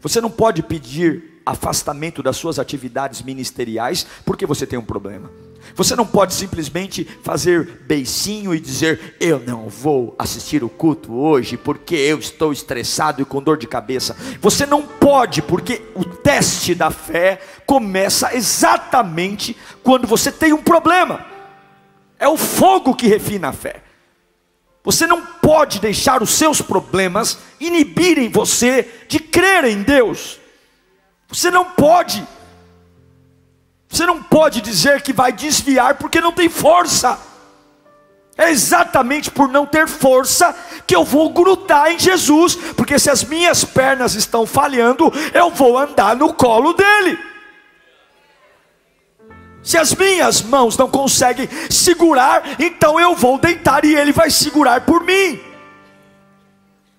Você 0.00 0.18
não 0.18 0.30
pode 0.30 0.62
pedir 0.62 1.42
afastamento 1.44 2.22
das 2.22 2.38
suas 2.38 2.58
atividades 2.58 3.20
ministeriais 3.20 4.06
porque 4.24 4.46
você 4.46 4.66
tem 4.66 4.78
um 4.78 4.84
problema. 4.84 5.30
Você 5.74 5.94
não 5.94 6.06
pode 6.06 6.32
simplesmente 6.32 7.04
fazer 7.22 7.82
beicinho 7.86 8.54
e 8.54 8.60
dizer: 8.60 9.16
Eu 9.20 9.40
não 9.40 9.68
vou 9.68 10.16
assistir 10.18 10.64
o 10.64 10.70
culto 10.70 11.12
hoje 11.12 11.58
porque 11.58 11.96
eu 11.96 12.18
estou 12.18 12.50
estressado 12.50 13.20
e 13.20 13.26
com 13.26 13.42
dor 13.42 13.58
de 13.58 13.66
cabeça. 13.66 14.16
Você 14.40 14.64
não 14.64 14.82
pode, 14.82 15.42
porque 15.42 15.82
o 15.94 16.02
teste 16.02 16.74
da 16.74 16.90
fé 16.90 17.42
começa 17.66 18.34
exatamente 18.34 19.54
quando 19.82 20.06
você 20.06 20.32
tem 20.32 20.54
um 20.54 20.62
problema. 20.62 21.26
É 22.18 22.26
o 22.26 22.38
fogo 22.38 22.94
que 22.94 23.06
refina 23.06 23.48
a 23.48 23.52
fé. 23.52 23.82
Você 24.88 25.06
não 25.06 25.20
pode 25.20 25.80
deixar 25.80 26.22
os 26.22 26.30
seus 26.30 26.62
problemas 26.62 27.36
inibirem 27.60 28.30
você 28.30 29.04
de 29.06 29.18
crer 29.18 29.66
em 29.66 29.82
Deus. 29.82 30.40
Você 31.28 31.50
não 31.50 31.62
pode. 31.62 32.26
Você 33.86 34.06
não 34.06 34.22
pode 34.22 34.62
dizer 34.62 35.02
que 35.02 35.12
vai 35.12 35.30
desviar 35.30 35.96
porque 35.96 36.22
não 36.22 36.32
tem 36.32 36.48
força. 36.48 37.18
É 38.34 38.50
exatamente 38.50 39.30
por 39.30 39.46
não 39.48 39.66
ter 39.66 39.86
força 39.86 40.56
que 40.86 40.96
eu 40.96 41.04
vou 41.04 41.34
grudar 41.34 41.92
em 41.92 41.98
Jesus, 41.98 42.54
porque 42.74 42.98
se 42.98 43.10
as 43.10 43.22
minhas 43.22 43.66
pernas 43.66 44.14
estão 44.14 44.46
falhando, 44.46 45.12
eu 45.34 45.50
vou 45.50 45.76
andar 45.76 46.16
no 46.16 46.32
colo 46.32 46.72
dele. 46.72 47.18
Se 49.68 49.76
as 49.76 49.94
minhas 49.94 50.40
mãos 50.40 50.78
não 50.78 50.88
conseguem 50.88 51.46
segurar, 51.68 52.58
então 52.58 52.98
eu 52.98 53.14
vou 53.14 53.38
deitar 53.38 53.84
e 53.84 53.94
ele 53.94 54.12
vai 54.12 54.30
segurar 54.30 54.86
por 54.86 55.04
mim. 55.04 55.38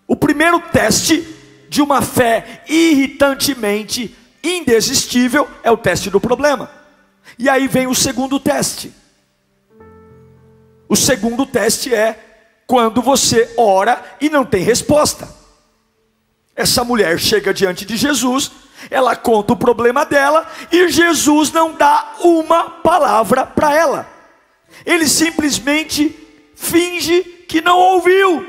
O 0.08 0.16
primeiro 0.16 0.60
teste 0.60 1.28
de 1.68 1.82
uma 1.82 2.04
fé 2.04 2.64
irritantemente 2.70 4.16
indesistível 4.44 5.50
é 5.64 5.72
o 5.72 5.78
teste 5.78 6.12
do 6.12 6.22
problema. 6.22 6.70
E 7.40 7.50
aí 7.50 7.68
vem 7.68 7.88
o 7.88 7.96
segundo 7.96 8.40
teste. 8.40 8.94
O 10.88 10.96
segundo 10.96 11.48
teste 11.48 11.92
é 11.92 12.20
quando 12.68 13.02
você 13.02 13.52
ora 13.58 14.00
e 14.22 14.30
não 14.30 14.46
tem 14.46 14.62
resposta. 14.62 15.28
Essa 16.56 16.84
mulher 16.84 17.18
chega 17.18 17.52
diante 17.52 17.84
de 17.84 17.98
Jesus 17.98 18.52
ela 18.90 19.16
conta 19.16 19.54
o 19.54 19.58
problema 19.58 20.06
dela 20.06 20.48
e 20.72 20.88
Jesus 20.90 21.52
não 21.52 21.74
dá 21.74 22.14
uma 22.20 22.70
palavra 22.70 23.46
para 23.46 23.74
ela. 23.74 24.08
Ele 24.86 25.08
simplesmente 25.08 26.16
finge 26.56 27.24
que 27.48 27.62
não 27.62 27.78
ouviu. 27.78 28.48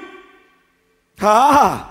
Ah, 1.21 1.91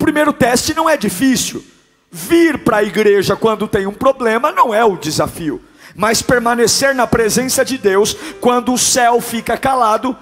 primeiro 0.00 0.32
teste 0.32 0.74
não 0.74 0.88
é 0.88 0.96
difícil. 0.96 1.64
Vir 2.10 2.64
para 2.64 2.78
a 2.78 2.82
igreja 2.82 3.36
quando 3.36 3.68
tem 3.68 3.86
um 3.86 3.92
problema 3.92 4.50
não 4.50 4.74
é 4.74 4.84
o 4.84 4.96
desafio, 4.96 5.62
mas 5.94 6.20
permanecer 6.20 6.92
na 6.92 7.06
presença 7.06 7.64
de 7.64 7.78
Deus 7.78 8.16
quando 8.40 8.72
o 8.72 8.78
céu 8.78 9.20
fica 9.20 9.56
calado, 9.56 10.16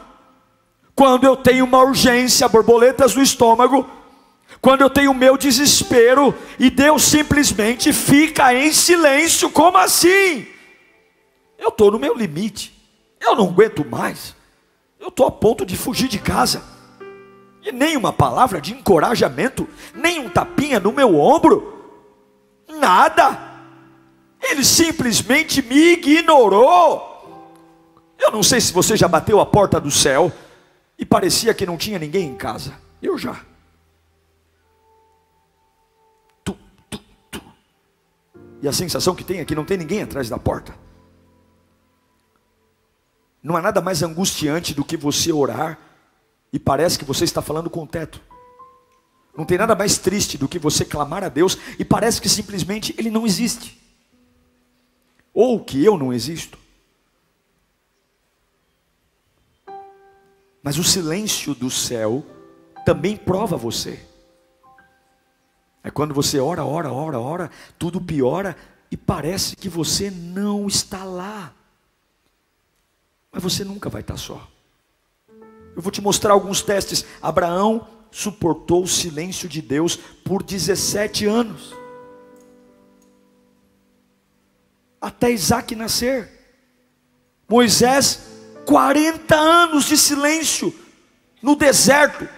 quando 0.94 1.24
eu 1.24 1.34
tenho 1.34 1.64
uma 1.64 1.82
urgência, 1.82 2.46
borboletas 2.46 3.14
no 3.14 3.22
estômago, 3.22 3.88
quando 4.60 4.80
eu 4.80 4.90
tenho 4.90 5.12
o 5.12 5.14
meu 5.14 5.36
desespero 5.36 6.34
e 6.58 6.70
Deus 6.70 7.02
simplesmente 7.04 7.92
fica 7.92 8.52
em 8.52 8.72
silêncio, 8.72 9.50
como 9.50 9.78
assim? 9.78 10.46
Eu 11.58 11.68
estou 11.68 11.90
no 11.90 11.98
meu 11.98 12.14
limite, 12.14 12.72
eu 13.20 13.36
não 13.36 13.48
aguento 13.48 13.84
mais, 13.84 14.34
eu 15.00 15.08
estou 15.08 15.26
a 15.26 15.30
ponto 15.30 15.64
de 15.64 15.76
fugir 15.76 16.08
de 16.08 16.18
casa, 16.18 16.62
e 17.62 17.72
nem 17.72 17.96
uma 17.96 18.12
palavra 18.12 18.60
de 18.60 18.72
encorajamento, 18.72 19.68
nem 19.94 20.20
um 20.20 20.28
tapinha 20.28 20.80
no 20.80 20.92
meu 20.92 21.16
ombro, 21.16 21.78
nada, 22.68 23.38
ele 24.40 24.64
simplesmente 24.64 25.62
me 25.62 25.92
ignorou. 25.92 27.06
Eu 28.18 28.32
não 28.32 28.42
sei 28.42 28.60
se 28.60 28.72
você 28.72 28.96
já 28.96 29.06
bateu 29.06 29.40
a 29.40 29.46
porta 29.46 29.80
do 29.80 29.90
céu 29.90 30.32
e 30.98 31.04
parecia 31.04 31.54
que 31.54 31.66
não 31.66 31.76
tinha 31.76 31.98
ninguém 31.98 32.28
em 32.28 32.34
casa, 32.34 32.74
eu 33.00 33.16
já. 33.16 33.47
E 38.60 38.68
a 38.68 38.72
sensação 38.72 39.14
que 39.14 39.24
tem 39.24 39.40
é 39.40 39.44
que 39.44 39.54
não 39.54 39.64
tem 39.64 39.76
ninguém 39.76 40.02
atrás 40.02 40.28
da 40.28 40.38
porta. 40.38 40.74
Não 43.42 43.56
há 43.56 43.62
nada 43.62 43.80
mais 43.80 44.02
angustiante 44.02 44.74
do 44.74 44.84
que 44.84 44.96
você 44.96 45.32
orar 45.32 45.78
e 46.52 46.58
parece 46.58 46.98
que 46.98 47.04
você 47.04 47.24
está 47.24 47.40
falando 47.40 47.70
com 47.70 47.84
o 47.84 47.86
teto. 47.86 48.20
Não 49.36 49.44
tem 49.44 49.56
nada 49.56 49.76
mais 49.76 49.98
triste 49.98 50.36
do 50.36 50.48
que 50.48 50.58
você 50.58 50.84
clamar 50.84 51.22
a 51.22 51.28
Deus 51.28 51.56
e 51.78 51.84
parece 51.84 52.20
que 52.20 52.28
simplesmente 52.28 52.94
Ele 52.98 53.10
não 53.10 53.24
existe. 53.24 53.80
Ou 55.32 55.64
que 55.64 55.84
eu 55.84 55.96
não 55.96 56.12
existo. 56.12 56.58
Mas 60.60 60.76
o 60.76 60.82
silêncio 60.82 61.54
do 61.54 61.70
céu 61.70 62.26
também 62.84 63.16
prova 63.16 63.56
você. 63.56 64.07
É 65.88 65.90
quando 65.90 66.12
você 66.12 66.38
ora, 66.38 66.66
ora, 66.66 66.92
ora, 66.92 67.18
ora, 67.18 67.50
tudo 67.78 67.98
piora 67.98 68.54
e 68.90 68.96
parece 68.96 69.56
que 69.56 69.70
você 69.70 70.10
não 70.10 70.66
está 70.66 71.02
lá. 71.02 71.54
Mas 73.32 73.42
você 73.42 73.64
nunca 73.64 73.88
vai 73.88 74.02
estar 74.02 74.18
só. 74.18 74.46
Eu 75.74 75.80
vou 75.80 75.90
te 75.90 76.02
mostrar 76.02 76.34
alguns 76.34 76.60
testes. 76.60 77.06
Abraão 77.22 77.88
suportou 78.10 78.82
o 78.82 78.86
silêncio 78.86 79.48
de 79.48 79.62
Deus 79.62 79.96
por 79.96 80.42
17 80.42 81.24
anos. 81.24 81.74
Até 85.00 85.30
Isaac 85.30 85.74
nascer. 85.74 86.30
Moisés, 87.48 88.28
40 88.66 89.34
anos 89.34 89.86
de 89.86 89.96
silêncio 89.96 90.70
no 91.40 91.56
deserto, 91.56 92.28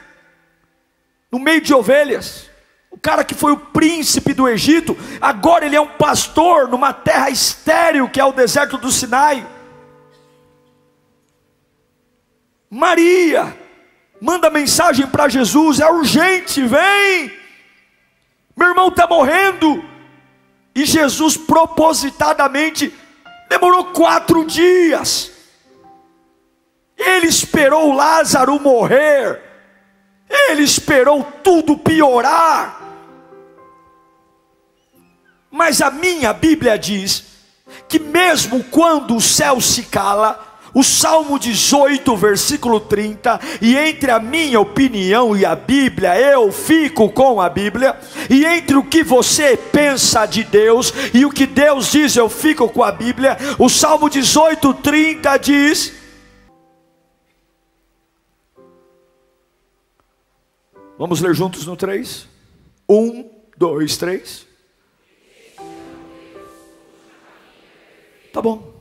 no 1.33 1.41
meio 1.41 1.61
de 1.61 1.75
ovelhas. 1.75 2.50
O 2.91 2.99
cara 2.99 3.23
que 3.23 3.35
foi 3.35 3.53
o 3.53 3.57
príncipe 3.57 4.35
do 4.35 4.49
Egito, 4.49 4.97
agora 5.21 5.65
ele 5.65 5.77
é 5.77 5.81
um 5.81 5.87
pastor 5.87 6.69
numa 6.69 6.93
terra 6.93 7.31
estéril 7.31 8.09
que 8.09 8.21
é 8.21 8.25
o 8.25 8.33
deserto 8.33 8.77
do 8.77 8.91
Sinai. 8.91 9.47
Maria 12.69 13.57
manda 14.21 14.51
mensagem 14.51 15.07
para 15.07 15.29
Jesus: 15.29 15.81
é 15.81 15.91
urgente, 15.91 16.63
vem. 16.63 17.33
Meu 18.57 18.69
irmão 18.69 18.89
está 18.89 19.07
morrendo. 19.07 19.85
E 20.75 20.85
Jesus 20.85 21.37
propositadamente 21.37 22.95
demorou 23.49 23.87
quatro 23.87 24.45
dias. 24.45 25.33
Ele 26.97 27.27
esperou 27.27 27.93
Lázaro 27.93 28.61
morrer. 28.61 29.41
Ele 30.29 30.63
esperou 30.63 31.25
tudo 31.43 31.77
piorar. 31.77 32.80
Mas 35.51 35.83
a 35.83 35.91
minha 35.91 36.33
Bíblia 36.33 36.79
diz 36.79 37.25
que 37.89 37.99
mesmo 37.99 38.63
quando 38.65 39.17
o 39.17 39.21
céu 39.21 39.61
se 39.61 39.83
cala, 39.85 40.51
o 40.73 40.85
Salmo 40.85 41.39
18, 41.39 42.17
versículo 42.17 42.79
30, 42.79 43.41
e 43.61 43.77
entre 43.77 44.11
a 44.11 44.21
minha 44.21 44.61
opinião 44.61 45.37
e 45.37 45.45
a 45.45 45.57
Bíblia, 45.57 46.19
eu 46.19 46.53
fico 46.53 47.11
com 47.11 47.41
a 47.41 47.49
Bíblia, 47.49 47.99
e 48.29 48.45
entre 48.45 48.77
o 48.77 48.85
que 48.85 49.03
você 49.03 49.57
pensa 49.57 50.27
de 50.27 50.45
Deus 50.45 50.93
e 51.13 51.25
o 51.25 51.31
que 51.31 51.47
Deus 51.47 51.91
diz, 51.91 52.15
eu 52.15 52.29
fico 52.29 52.69
com 52.69 52.85
a 52.85 52.93
Bíblia. 52.93 53.37
O 53.59 53.69
Salmo 53.69 54.09
18, 54.09 54.75
30 54.75 55.37
diz: 55.39 55.93
Vamos 60.97 61.21
ler 61.21 61.35
juntos 61.35 61.67
no 61.67 61.77
3? 61.77 62.29
1, 62.89 63.31
2, 63.57 63.97
3. 63.97 64.50
Tá 68.33 68.41
bom. 68.41 68.81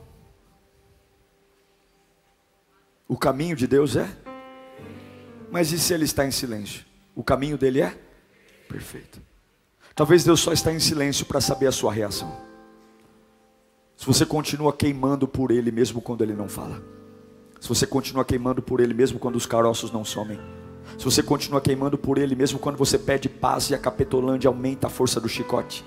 O 3.08 3.16
caminho 3.16 3.56
de 3.56 3.66
Deus 3.66 3.96
é? 3.96 4.08
Mas 5.50 5.72
e 5.72 5.78
se 5.78 5.92
ele 5.92 6.04
está 6.04 6.24
em 6.24 6.30
silêncio? 6.30 6.84
O 7.14 7.24
caminho 7.24 7.58
dele 7.58 7.80
é? 7.80 7.98
Perfeito. 8.68 9.20
Talvez 9.96 10.22
Deus 10.22 10.40
só 10.40 10.52
está 10.52 10.72
em 10.72 10.78
silêncio 10.78 11.26
para 11.26 11.40
saber 11.40 11.66
a 11.66 11.72
sua 11.72 11.92
reação. 11.92 12.32
Se 13.96 14.06
você 14.06 14.24
continua 14.24 14.72
queimando 14.72 15.26
por 15.26 15.50
ele 15.50 15.72
mesmo 15.72 16.00
quando 16.00 16.22
ele 16.22 16.34
não 16.34 16.48
fala. 16.48 16.80
Se 17.60 17.68
você 17.68 17.86
continua 17.86 18.24
queimando 18.24 18.62
por 18.62 18.80
ele 18.80 18.94
mesmo 18.94 19.18
quando 19.18 19.36
os 19.36 19.44
caroços 19.44 19.90
não 19.90 20.04
somem. 20.04 20.38
Se 20.96 21.04
você 21.04 21.22
continua 21.22 21.60
queimando 21.60 21.98
por 21.98 22.16
ele 22.16 22.36
mesmo 22.36 22.58
quando 22.58 22.76
você 22.76 22.96
pede 22.96 23.28
paz 23.28 23.68
e 23.70 23.74
a 23.74 23.78
capetolândia 23.78 24.48
aumenta 24.48 24.86
a 24.86 24.90
força 24.90 25.20
do 25.20 25.28
chicote 25.28 25.84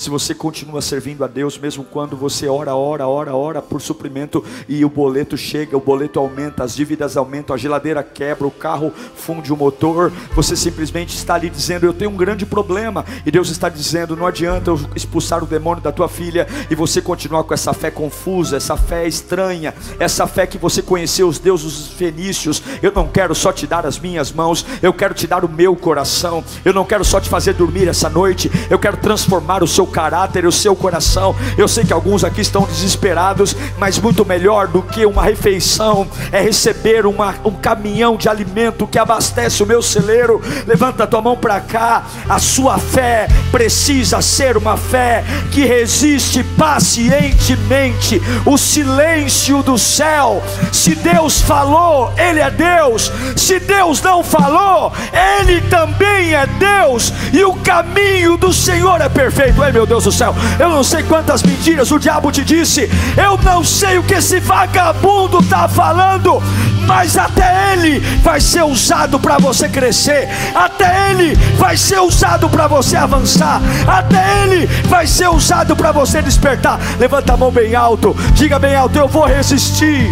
se 0.00 0.08
você 0.08 0.34
continua 0.34 0.80
servindo 0.80 1.22
a 1.22 1.26
Deus, 1.26 1.58
mesmo 1.58 1.84
quando 1.84 2.16
você 2.16 2.48
ora, 2.48 2.74
ora, 2.74 3.06
ora, 3.06 3.36
ora 3.36 3.60
por 3.60 3.82
suprimento 3.82 4.42
e 4.66 4.82
o 4.82 4.88
boleto 4.88 5.36
chega, 5.36 5.76
o 5.76 5.80
boleto 5.80 6.18
aumenta, 6.18 6.64
as 6.64 6.74
dívidas 6.74 7.18
aumentam, 7.18 7.54
a 7.54 7.58
geladeira 7.58 8.02
quebra, 8.02 8.46
o 8.46 8.50
carro 8.50 8.94
funde 9.14 9.52
o 9.52 9.56
motor, 9.58 10.10
você 10.34 10.56
simplesmente 10.56 11.14
está 11.14 11.34
ali 11.34 11.50
dizendo: 11.50 11.84
Eu 11.84 11.92
tenho 11.92 12.10
um 12.10 12.16
grande 12.16 12.46
problema, 12.46 13.04
e 13.26 13.30
Deus 13.30 13.50
está 13.50 13.68
dizendo: 13.68 14.16
Não 14.16 14.26
adianta 14.26 14.70
eu 14.70 14.80
expulsar 14.96 15.44
o 15.44 15.46
demônio 15.46 15.82
da 15.82 15.92
tua 15.92 16.08
filha 16.08 16.46
e 16.70 16.74
você 16.74 17.02
continuar 17.02 17.44
com 17.44 17.52
essa 17.52 17.74
fé 17.74 17.90
confusa, 17.90 18.56
essa 18.56 18.78
fé 18.78 19.06
estranha, 19.06 19.74
essa 19.98 20.26
fé 20.26 20.46
que 20.46 20.56
você 20.56 20.80
conheceu 20.80 21.28
os 21.28 21.38
deuses 21.38 21.88
fenícios. 21.88 22.62
Eu 22.82 22.90
não 22.90 23.06
quero 23.06 23.34
só 23.34 23.52
te 23.52 23.66
dar 23.66 23.84
as 23.84 23.98
minhas 23.98 24.32
mãos, 24.32 24.64
eu 24.80 24.94
quero 24.94 25.12
te 25.12 25.26
dar 25.26 25.44
o 25.44 25.48
meu 25.48 25.76
coração, 25.76 26.42
eu 26.64 26.72
não 26.72 26.86
quero 26.86 27.04
só 27.04 27.20
te 27.20 27.28
fazer 27.28 27.52
dormir 27.52 27.86
essa 27.86 28.08
noite, 28.08 28.50
eu 28.70 28.78
quero 28.78 28.96
transformar 28.96 29.62
o 29.62 29.68
seu 29.68 29.89
caráter 29.90 30.46
o 30.46 30.52
seu 30.52 30.74
coração. 30.74 31.34
Eu 31.58 31.68
sei 31.68 31.84
que 31.84 31.92
alguns 31.92 32.24
aqui 32.24 32.40
estão 32.40 32.62
desesperados, 32.62 33.54
mas 33.78 33.98
muito 33.98 34.24
melhor 34.24 34.68
do 34.68 34.82
que 34.82 35.04
uma 35.04 35.22
refeição 35.22 36.06
é 36.32 36.40
receber 36.40 37.06
uma, 37.06 37.34
um 37.44 37.52
caminhão 37.52 38.16
de 38.16 38.28
alimento 38.28 38.86
que 38.86 38.98
abastece 38.98 39.62
o 39.62 39.66
meu 39.66 39.82
celeiro. 39.82 40.40
Levanta 40.66 41.04
a 41.04 41.06
tua 41.06 41.20
mão 41.20 41.36
para 41.36 41.60
cá. 41.60 42.04
A 42.28 42.38
sua 42.38 42.78
fé 42.78 43.28
precisa 43.50 44.22
ser 44.22 44.56
uma 44.56 44.76
fé 44.76 45.24
que 45.50 45.64
resiste 45.64 46.42
pacientemente 46.56 48.20
o 48.46 48.56
silêncio 48.56 49.62
do 49.62 49.78
céu. 49.78 50.42
Se 50.72 50.94
Deus 50.94 51.40
falou, 51.40 52.12
Ele 52.16 52.40
é 52.40 52.50
Deus. 52.50 53.10
Se 53.36 53.58
Deus 53.58 54.00
não 54.00 54.22
falou, 54.22 54.92
Ele 55.12 55.60
também 55.62 56.34
é 56.34 56.46
Deus. 56.46 57.12
E 57.32 57.44
o 57.44 57.54
caminho 57.56 58.36
do 58.36 58.52
Senhor 58.52 59.00
é 59.00 59.08
perfeito. 59.08 59.62
É 59.62 59.69
meu 59.72 59.86
Deus 59.86 60.04
do 60.04 60.12
céu. 60.12 60.34
Eu 60.58 60.68
não 60.68 60.82
sei 60.82 61.02
quantas 61.02 61.42
mentiras 61.42 61.90
o 61.90 61.98
diabo 61.98 62.30
te 62.30 62.44
disse. 62.44 62.90
Eu 63.16 63.38
não 63.42 63.64
sei 63.64 63.98
o 63.98 64.02
que 64.02 64.14
esse 64.14 64.40
vagabundo 64.40 65.38
está 65.38 65.68
falando. 65.68 66.42
Mas 66.86 67.16
até 67.16 67.72
ele 67.72 68.00
vai 68.22 68.40
ser 68.40 68.64
usado 68.64 69.18
para 69.20 69.38
você 69.38 69.68
crescer. 69.68 70.28
Até 70.54 71.10
ele 71.10 71.34
vai 71.56 71.76
ser 71.76 72.00
usado 72.00 72.48
para 72.48 72.66
você 72.66 72.96
avançar. 72.96 73.60
Até 73.86 74.42
ele 74.42 74.66
vai 74.88 75.06
ser 75.06 75.28
usado 75.28 75.76
para 75.76 75.92
você 75.92 76.20
despertar. 76.20 76.80
Levanta 76.98 77.34
a 77.34 77.36
mão 77.36 77.50
bem 77.50 77.74
alto. 77.74 78.16
Diga 78.34 78.58
bem 78.58 78.74
alto: 78.74 78.98
Eu 78.98 79.08
vou 79.08 79.24
resistir 79.24 80.10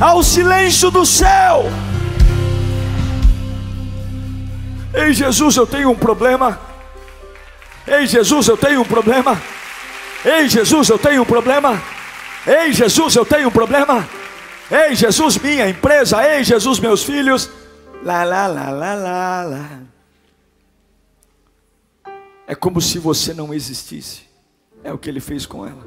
ao 0.00 0.22
silêncio 0.22 0.90
do 0.90 1.04
céu. 1.06 1.70
Ei, 4.94 5.12
Jesus, 5.12 5.56
eu 5.56 5.66
tenho 5.66 5.90
um 5.90 5.94
problema. 5.94 6.67
Ei, 7.90 8.06
Jesus, 8.06 8.48
eu 8.48 8.56
tenho 8.56 8.82
um 8.82 8.84
problema. 8.84 9.40
Ei, 10.24 10.48
Jesus, 10.48 10.88
eu 10.88 10.98
tenho 10.98 11.22
um 11.22 11.24
problema. 11.24 11.82
Ei, 12.46 12.72
Jesus, 12.72 13.16
eu 13.16 13.24
tenho 13.24 13.48
um 13.48 13.50
problema. 13.50 14.08
Ei, 14.70 14.94
Jesus, 14.94 15.38
minha 15.38 15.68
empresa. 15.68 16.22
Ei, 16.22 16.44
Jesus, 16.44 16.78
meus 16.78 17.02
filhos. 17.02 17.50
Lá, 18.02 18.24
lá, 18.24 18.46
lá, 18.46 18.70
lá, 18.70 18.94
lá, 18.94 19.42
lá. 19.42 19.80
É 22.46 22.54
como 22.54 22.80
se 22.80 22.98
você 22.98 23.32
não 23.32 23.54
existisse. 23.54 24.22
É 24.84 24.92
o 24.92 24.98
que 24.98 25.08
ele 25.08 25.20
fez 25.20 25.46
com 25.46 25.66
ela. 25.66 25.86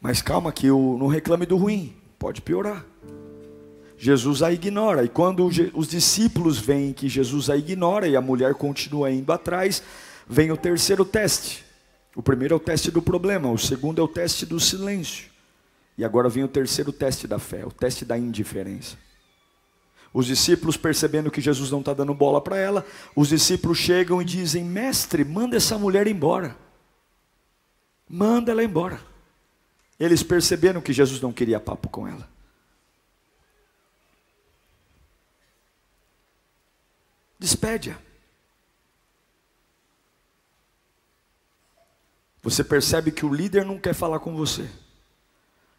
Mas 0.00 0.20
calma 0.20 0.52
que 0.52 0.66
eu 0.66 0.96
não 0.98 1.06
reclame 1.06 1.46
do 1.46 1.56
ruim, 1.56 1.94
pode 2.18 2.40
piorar. 2.40 2.84
Jesus 4.00 4.42
a 4.42 4.50
ignora, 4.50 5.04
e 5.04 5.10
quando 5.10 5.46
os 5.74 5.86
discípulos 5.86 6.58
veem 6.58 6.90
que 6.90 7.06
Jesus 7.06 7.50
a 7.50 7.56
ignora 7.56 8.08
e 8.08 8.16
a 8.16 8.20
mulher 8.22 8.54
continua 8.54 9.10
indo 9.10 9.30
atrás, 9.30 9.82
vem 10.26 10.50
o 10.50 10.56
terceiro 10.56 11.04
teste. 11.04 11.62
O 12.16 12.22
primeiro 12.22 12.54
é 12.54 12.56
o 12.56 12.60
teste 12.60 12.90
do 12.90 13.02
problema, 13.02 13.52
o 13.52 13.58
segundo 13.58 14.00
é 14.00 14.02
o 14.02 14.08
teste 14.08 14.46
do 14.46 14.58
silêncio. 14.58 15.26
E 15.98 16.04
agora 16.04 16.30
vem 16.30 16.42
o 16.42 16.48
terceiro 16.48 16.90
teste 16.94 17.28
da 17.28 17.38
fé, 17.38 17.62
o 17.66 17.70
teste 17.70 18.06
da 18.06 18.16
indiferença. 18.16 18.96
Os 20.14 20.24
discípulos, 20.24 20.78
percebendo 20.78 21.30
que 21.30 21.42
Jesus 21.42 21.70
não 21.70 21.80
está 21.80 21.92
dando 21.92 22.14
bola 22.14 22.40
para 22.40 22.56
ela, 22.56 22.86
os 23.14 23.28
discípulos 23.28 23.76
chegam 23.76 24.22
e 24.22 24.24
dizem: 24.24 24.64
Mestre, 24.64 25.26
manda 25.26 25.58
essa 25.58 25.76
mulher 25.76 26.06
embora. 26.06 26.56
Manda 28.08 28.50
ela 28.50 28.64
embora. 28.64 28.98
Eles 30.00 30.22
perceberam 30.22 30.80
que 30.80 30.94
Jesus 30.94 31.20
não 31.20 31.34
queria 31.34 31.60
papo 31.60 31.90
com 31.90 32.08
ela. 32.08 32.39
Despede-a. 37.40 37.96
Você 42.42 42.62
percebe 42.62 43.10
que 43.10 43.24
o 43.24 43.32
líder 43.32 43.64
não 43.64 43.78
quer 43.78 43.94
falar 43.94 44.20
com 44.20 44.36
você. 44.36 44.70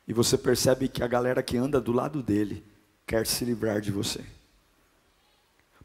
E 0.08 0.13
você 0.13 0.39
percebe 0.39 0.88
que 0.88 1.04
a 1.04 1.08
galera 1.08 1.43
que 1.43 1.58
anda 1.58 1.80
do 1.80 1.91
lado 1.91 2.24
dele 2.24 2.65
quer 3.06 3.28
se 3.28 3.45
livrar 3.45 3.80
de 3.80 3.91
você. 3.91 4.26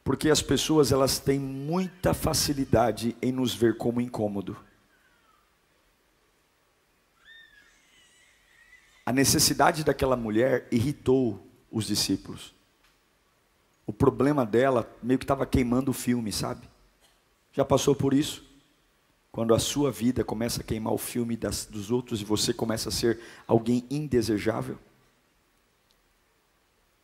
Porque 0.02 0.30
as 0.30 0.40
pessoas 0.40 0.92
elas 0.92 1.18
têm 1.18 1.38
muita 1.38 2.14
facilidade 2.14 3.14
em 3.20 3.30
nos 3.30 3.54
ver 3.54 3.76
como 3.76 4.00
incômodo. 4.00 4.56
A 9.04 9.12
necessidade 9.12 9.84
daquela 9.84 10.16
mulher 10.16 10.66
irritou 10.70 11.46
os 11.70 11.84
discípulos. 11.86 12.55
O 13.86 13.92
problema 13.92 14.44
dela 14.44 14.90
meio 15.02 15.18
que 15.18 15.24
estava 15.24 15.46
queimando 15.46 15.90
o 15.92 15.94
filme, 15.94 16.32
sabe? 16.32 16.68
Já 17.52 17.64
passou 17.64 17.94
por 17.94 18.12
isso? 18.12 18.44
Quando 19.30 19.54
a 19.54 19.58
sua 19.58 19.92
vida 19.92 20.24
começa 20.24 20.60
a 20.60 20.64
queimar 20.64 20.92
o 20.92 20.98
filme 20.98 21.36
das, 21.36 21.66
dos 21.66 21.90
outros 21.90 22.20
e 22.20 22.24
você 22.24 22.52
começa 22.52 22.88
a 22.88 22.92
ser 22.92 23.20
alguém 23.46 23.84
indesejável? 23.90 24.78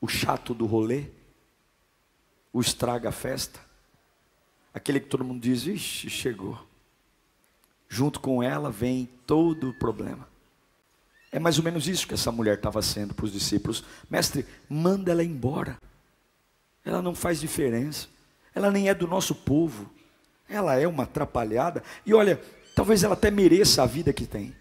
O 0.01 0.09
chato 0.09 0.53
do 0.53 0.67
rolê? 0.67 1.07
O 2.53 2.61
estraga 2.61 3.11
a 3.11 3.13
festa? 3.13 3.61
Aquele 4.75 4.99
que 4.99 5.09
todo 5.09 5.25
mundo 5.25 5.41
diz, 5.41 5.67
ixi, 5.67 6.11
chegou. 6.11 6.59
Junto 7.89 8.19
com 8.19 8.43
ela 8.43 8.71
vem 8.71 9.09
todo 9.27 9.69
o 9.69 9.75
problema. 9.75 10.27
É 11.31 11.39
mais 11.39 11.59
ou 11.59 11.65
menos 11.65 11.87
isso 11.87 12.09
que 12.09 12.15
essa 12.15 12.33
mulher 12.33 12.57
estava 12.57 12.83
sendo 12.83 13.15
para 13.15 13.27
os 13.27 13.33
discípulos. 13.33 13.85
Mestre, 14.11 14.47
manda 14.69 15.13
ela 15.13 15.23
embora. 15.23 15.79
Ela 16.85 17.01
não 17.01 17.15
faz 17.15 17.41
diferença. 17.41 18.09
Ela 18.55 18.71
nem 18.71 18.89
é 18.89 18.95
do 18.95 19.07
nosso 19.07 19.35
povo. 19.35 19.91
Ela 20.49 20.79
é 20.79 20.87
uma 20.87 21.05
atrapalhada. 21.05 21.83
E 22.05 22.13
olha, 22.13 22.41
talvez 22.75 23.03
ela 23.05 23.15
até 23.15 23.31
mereça 23.31 23.83
a 23.83 23.87
vida 23.87 24.13
que 24.13 24.27
tem. 24.27 24.55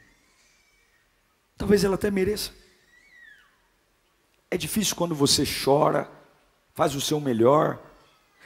Talvez 1.57 1.83
ela 1.83 1.95
até 1.95 2.09
mereça. 2.09 2.51
É 4.49 4.57
difícil 4.57 4.95
quando 4.95 5.15
você 5.15 5.43
chora, 5.45 6.09
faz 6.73 6.95
o 6.95 7.01
seu 7.01 7.19
melhor, 7.19 7.81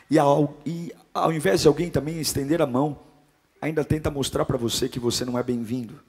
e 0.09 0.19
ao, 0.19 0.61
e 0.65 0.93
ao 1.13 1.33
invés 1.33 1.61
de 1.61 1.67
alguém 1.67 1.89
também 1.89 2.19
estender 2.19 2.61
a 2.61 2.67
mão, 2.67 2.99
ainda 3.61 3.83
tenta 3.83 4.11
mostrar 4.11 4.45
para 4.45 4.57
você 4.57 4.87
que 4.87 4.99
você 4.99 5.25
não 5.25 5.39
é 5.39 5.43
bem-vindo. 5.43 5.99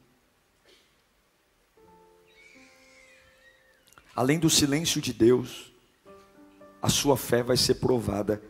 Além 4.14 4.38
do 4.38 4.50
silêncio 4.50 5.00
de 5.00 5.12
Deus, 5.12 5.72
a 6.87 6.88
sua 6.88 7.16
fé 7.16 7.42
vai 7.42 7.57
ser 7.57 7.75
provada 7.75 8.40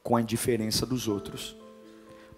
com 0.00 0.14
a 0.14 0.20
indiferença 0.20 0.86
dos 0.86 1.08
outros. 1.08 1.56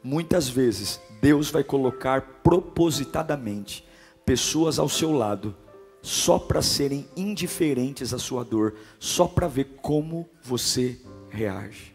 Muitas 0.03 0.49
vezes, 0.49 0.99
Deus 1.21 1.51
vai 1.51 1.63
colocar 1.63 2.41
propositadamente 2.43 3.87
pessoas 4.25 4.79
ao 4.79 4.89
seu 4.89 5.13
lado, 5.13 5.55
só 6.01 6.39
para 6.39 6.63
serem 6.63 7.07
indiferentes 7.15 8.15
à 8.15 8.19
sua 8.19 8.43
dor, 8.43 8.77
só 8.99 9.27
para 9.29 9.47
ver 9.47 9.77
como 9.83 10.27
você 10.43 10.99
reage. 11.29 11.95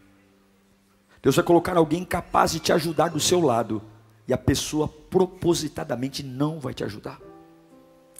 Deus 1.20 1.34
vai 1.34 1.44
colocar 1.44 1.76
alguém 1.76 2.04
capaz 2.04 2.52
de 2.52 2.60
te 2.60 2.72
ajudar 2.72 3.08
do 3.08 3.18
seu 3.18 3.40
lado, 3.40 3.82
e 4.28 4.32
a 4.32 4.38
pessoa 4.38 4.86
propositadamente 4.86 6.22
não 6.22 6.60
vai 6.60 6.72
te 6.72 6.84
ajudar. 6.84 7.27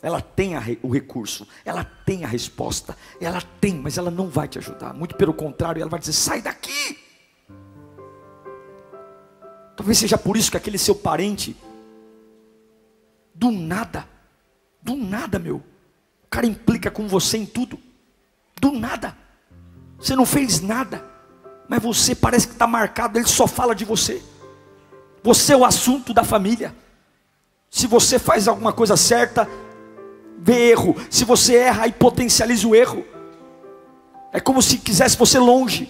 Ela 0.01 0.21
tem 0.21 0.53
o 0.83 0.93
recurso, 0.93 1.47
ela 1.65 1.83
tem 1.83 2.25
a 2.25 2.29
resposta, 2.29 2.97
ela 3.21 3.43
tem, 3.61 3.75
mas 3.75 3.99
ela 3.99 4.11
não 4.11 4.29
vai 4.29 4.47
te 4.47 4.59
ajudar. 4.59 4.95
Muito 4.95 5.17
pelo 5.17 5.35
contrário, 5.35 5.81
ela 5.81 5.91
vai 5.91 5.99
dizer: 5.99 6.13
sai 6.13 6.41
daqui. 6.41 6.99
Talvez 9.77 9.99
seja 9.99 10.17
por 10.17 10.37
isso 10.37 10.51
que 10.51 10.57
aquele 10.57 10.79
seu 10.79 10.95
parente, 10.95 11.57
do 13.35 13.51
nada, 13.51 14.09
do 14.81 14.97
nada, 14.97 15.39
meu, 15.39 15.57
o 15.57 16.29
cara 16.31 16.47
implica 16.47 16.91
com 16.91 17.09
você 17.09 17.39
em 17.39 17.47
tudo, 17.47 17.79
do 18.61 18.73
nada. 18.73 19.17
Você 19.99 20.15
não 20.15 20.27
fez 20.27 20.61
nada, 20.61 21.05
mas 21.69 21.83
você 21.83 22.15
parece 22.15 22.47
que 22.47 22.53
está 22.53 22.67
marcado, 22.67 23.19
ele 23.19 23.27
só 23.27 23.49
fala 23.49 23.75
de 23.75 23.85
você. 23.85 24.23
Você 25.25 25.53
é 25.53 25.57
o 25.57 25.65
assunto 25.65 26.15
da 26.15 26.23
família. 26.23 26.75
Se 27.69 27.87
você 27.87 28.19
faz 28.19 28.47
alguma 28.47 28.73
coisa 28.73 28.97
certa, 28.97 29.49
vê 30.41 30.71
erro. 30.71 30.97
Se 31.11 31.25
você 31.25 31.57
erra, 31.57 31.85
aí 31.85 31.93
potencializa 31.93 32.67
o 32.67 32.75
erro. 32.75 33.05
É 34.33 34.41
como 34.41 34.63
se 34.63 34.79
quisesse 34.79 35.17
você 35.17 35.39
longe. 35.39 35.89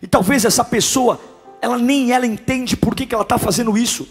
E 0.00 0.06
talvez 0.06 0.44
essa 0.44 0.64
pessoa 0.64 1.20
ela 1.62 1.78
nem 1.78 2.10
ela 2.10 2.26
entende 2.26 2.76
por 2.76 2.92
que, 2.92 3.06
que 3.06 3.14
ela 3.14 3.22
está 3.22 3.38
fazendo 3.38 3.78
isso. 3.78 4.08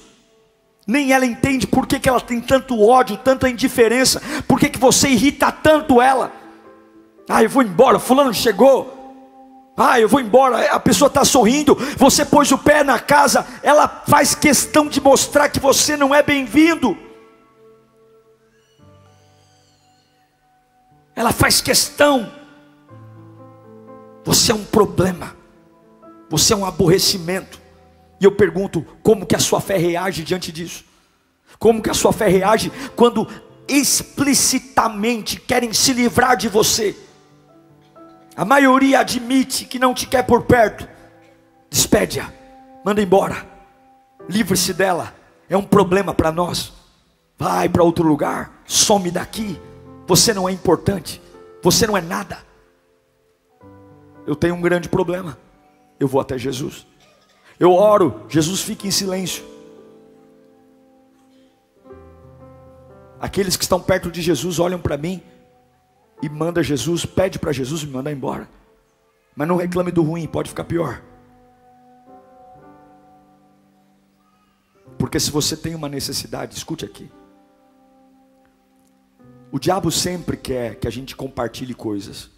Nem 0.87 1.11
ela 1.11 1.25
entende 1.25 1.67
por 1.67 1.85
que, 1.85 1.99
que 1.99 2.07
ela 2.07 2.21
tem 2.21 2.39
tanto 2.39 2.81
ódio, 2.81 3.17
tanta 3.17 3.49
indiferença, 3.49 4.21
por 4.47 4.57
que, 4.57 4.69
que 4.69 4.79
você 4.79 5.09
irrita 5.09 5.51
tanto 5.51 6.01
ela. 6.01 6.31
Ah, 7.29 7.43
eu 7.43 7.49
vou 7.49 7.61
embora, 7.61 7.99
fulano 7.99 8.33
chegou. 8.33 8.97
Ah, 9.77 9.99
eu 9.99 10.07
vou 10.07 10.21
embora, 10.21 10.71
a 10.71 10.79
pessoa 10.79 11.07
está 11.07 11.25
sorrindo, 11.25 11.75
você 11.97 12.23
pôs 12.23 12.51
o 12.51 12.57
pé 12.57 12.83
na 12.83 12.99
casa, 12.99 13.45
ela 13.63 14.03
faz 14.07 14.35
questão 14.35 14.87
de 14.87 15.01
mostrar 15.01 15.49
que 15.49 15.59
você 15.59 15.97
não 15.97 16.13
é 16.13 16.21
bem-vindo. 16.23 16.97
Ela 21.21 21.31
faz 21.31 21.61
questão. 21.61 22.31
Você 24.23 24.51
é 24.51 24.55
um 24.55 24.63
problema. 24.63 25.35
Você 26.31 26.51
é 26.51 26.55
um 26.55 26.65
aborrecimento. 26.65 27.61
E 28.19 28.25
eu 28.25 28.31
pergunto, 28.31 28.83
como 29.03 29.23
que 29.23 29.35
a 29.35 29.39
sua 29.39 29.61
fé 29.61 29.77
reage 29.77 30.23
diante 30.23 30.51
disso? 30.51 30.83
Como 31.59 31.79
que 31.79 31.91
a 31.91 31.93
sua 31.93 32.11
fé 32.11 32.27
reage 32.27 32.71
quando 32.95 33.27
explicitamente 33.67 35.39
querem 35.39 35.71
se 35.73 35.93
livrar 35.93 36.35
de 36.35 36.49
você? 36.49 36.97
A 38.35 38.43
maioria 38.43 39.01
admite 39.01 39.65
que 39.65 39.77
não 39.77 39.93
te 39.93 40.07
quer 40.07 40.23
por 40.23 40.45
perto. 40.45 40.89
Despede-a, 41.69 42.33
manda 42.83 42.99
embora, 42.99 43.47
livre-se 44.27 44.73
dela. 44.73 45.13
É 45.47 45.55
um 45.55 45.61
problema 45.61 46.15
para 46.15 46.31
nós. 46.31 46.73
Vai 47.37 47.69
para 47.69 47.83
outro 47.83 48.07
lugar, 48.07 48.63
some 48.65 49.11
daqui. 49.11 49.61
Você 50.11 50.33
não 50.33 50.49
é 50.49 50.51
importante, 50.51 51.21
você 51.63 51.87
não 51.87 51.95
é 51.95 52.01
nada. 52.01 52.39
Eu 54.27 54.35
tenho 54.35 54.55
um 54.55 54.61
grande 54.61 54.89
problema 54.89 55.37
eu 55.97 56.05
vou 56.05 56.19
até 56.19 56.37
Jesus. 56.37 56.85
Eu 57.57 57.71
oro, 57.71 58.25
Jesus 58.27 58.59
fica 58.59 58.85
em 58.85 58.91
silêncio. 58.91 59.41
Aqueles 63.21 63.55
que 63.55 63.63
estão 63.63 63.79
perto 63.79 64.11
de 64.11 64.21
Jesus 64.21 64.59
olham 64.59 64.81
para 64.81 64.97
mim 64.97 65.23
e 66.21 66.27
manda 66.27 66.61
Jesus, 66.61 67.05
pede 67.05 67.39
para 67.39 67.53
Jesus 67.53 67.85
me 67.85 67.93
mandar 67.93 68.11
embora. 68.11 68.49
Mas 69.33 69.47
não 69.47 69.55
reclame 69.55 69.93
do 69.93 70.03
ruim, 70.03 70.27
pode 70.27 70.49
ficar 70.49 70.65
pior. 70.65 71.01
Porque 74.99 75.21
se 75.21 75.31
você 75.31 75.55
tem 75.55 75.73
uma 75.73 75.87
necessidade, 75.87 76.57
escute 76.57 76.83
aqui. 76.83 77.09
O 79.51 79.59
diabo 79.59 79.91
sempre 79.91 80.37
quer 80.37 80.75
que 80.75 80.87
a 80.87 80.91
gente 80.91 81.15
compartilhe 81.15 81.73
coisas. 81.73 82.29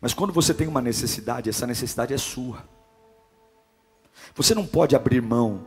Mas 0.00 0.14
quando 0.14 0.32
você 0.32 0.54
tem 0.54 0.66
uma 0.66 0.80
necessidade, 0.80 1.50
essa 1.50 1.66
necessidade 1.66 2.14
é 2.14 2.18
sua. 2.18 2.64
Você 4.34 4.54
não 4.54 4.66
pode 4.66 4.96
abrir 4.96 5.20
mão 5.20 5.64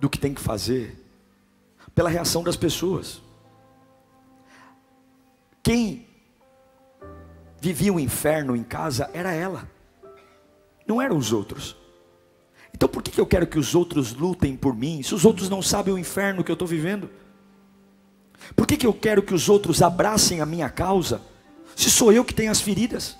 do 0.00 0.08
que 0.08 0.18
tem 0.18 0.32
que 0.32 0.40
fazer 0.40 1.00
pela 1.94 2.08
reação 2.08 2.42
das 2.42 2.56
pessoas. 2.56 3.22
Quem 5.62 6.06
vivia 7.60 7.92
o 7.92 8.00
inferno 8.00 8.56
em 8.56 8.62
casa 8.62 9.10
era 9.14 9.32
ela, 9.32 9.68
não 10.86 11.00
eram 11.00 11.16
os 11.16 11.32
outros. 11.32 11.76
Então 12.74 12.88
por 12.88 13.02
que 13.02 13.18
eu 13.20 13.26
quero 13.26 13.46
que 13.46 13.58
os 13.58 13.74
outros 13.74 14.12
lutem 14.12 14.56
por 14.56 14.74
mim, 14.74 15.02
se 15.02 15.14
os 15.14 15.24
outros 15.24 15.48
não 15.48 15.62
sabem 15.62 15.94
o 15.94 15.98
inferno 15.98 16.42
que 16.42 16.50
eu 16.50 16.54
estou 16.54 16.66
vivendo? 16.66 17.08
Por 18.54 18.66
que, 18.66 18.76
que 18.76 18.86
eu 18.86 18.92
quero 18.92 19.22
que 19.22 19.34
os 19.34 19.48
outros 19.48 19.82
abracem 19.82 20.40
a 20.40 20.46
minha 20.46 20.68
causa, 20.68 21.20
se 21.74 21.90
sou 21.90 22.12
eu 22.12 22.24
que 22.24 22.34
tenho 22.34 22.50
as 22.50 22.60
feridas? 22.60 23.16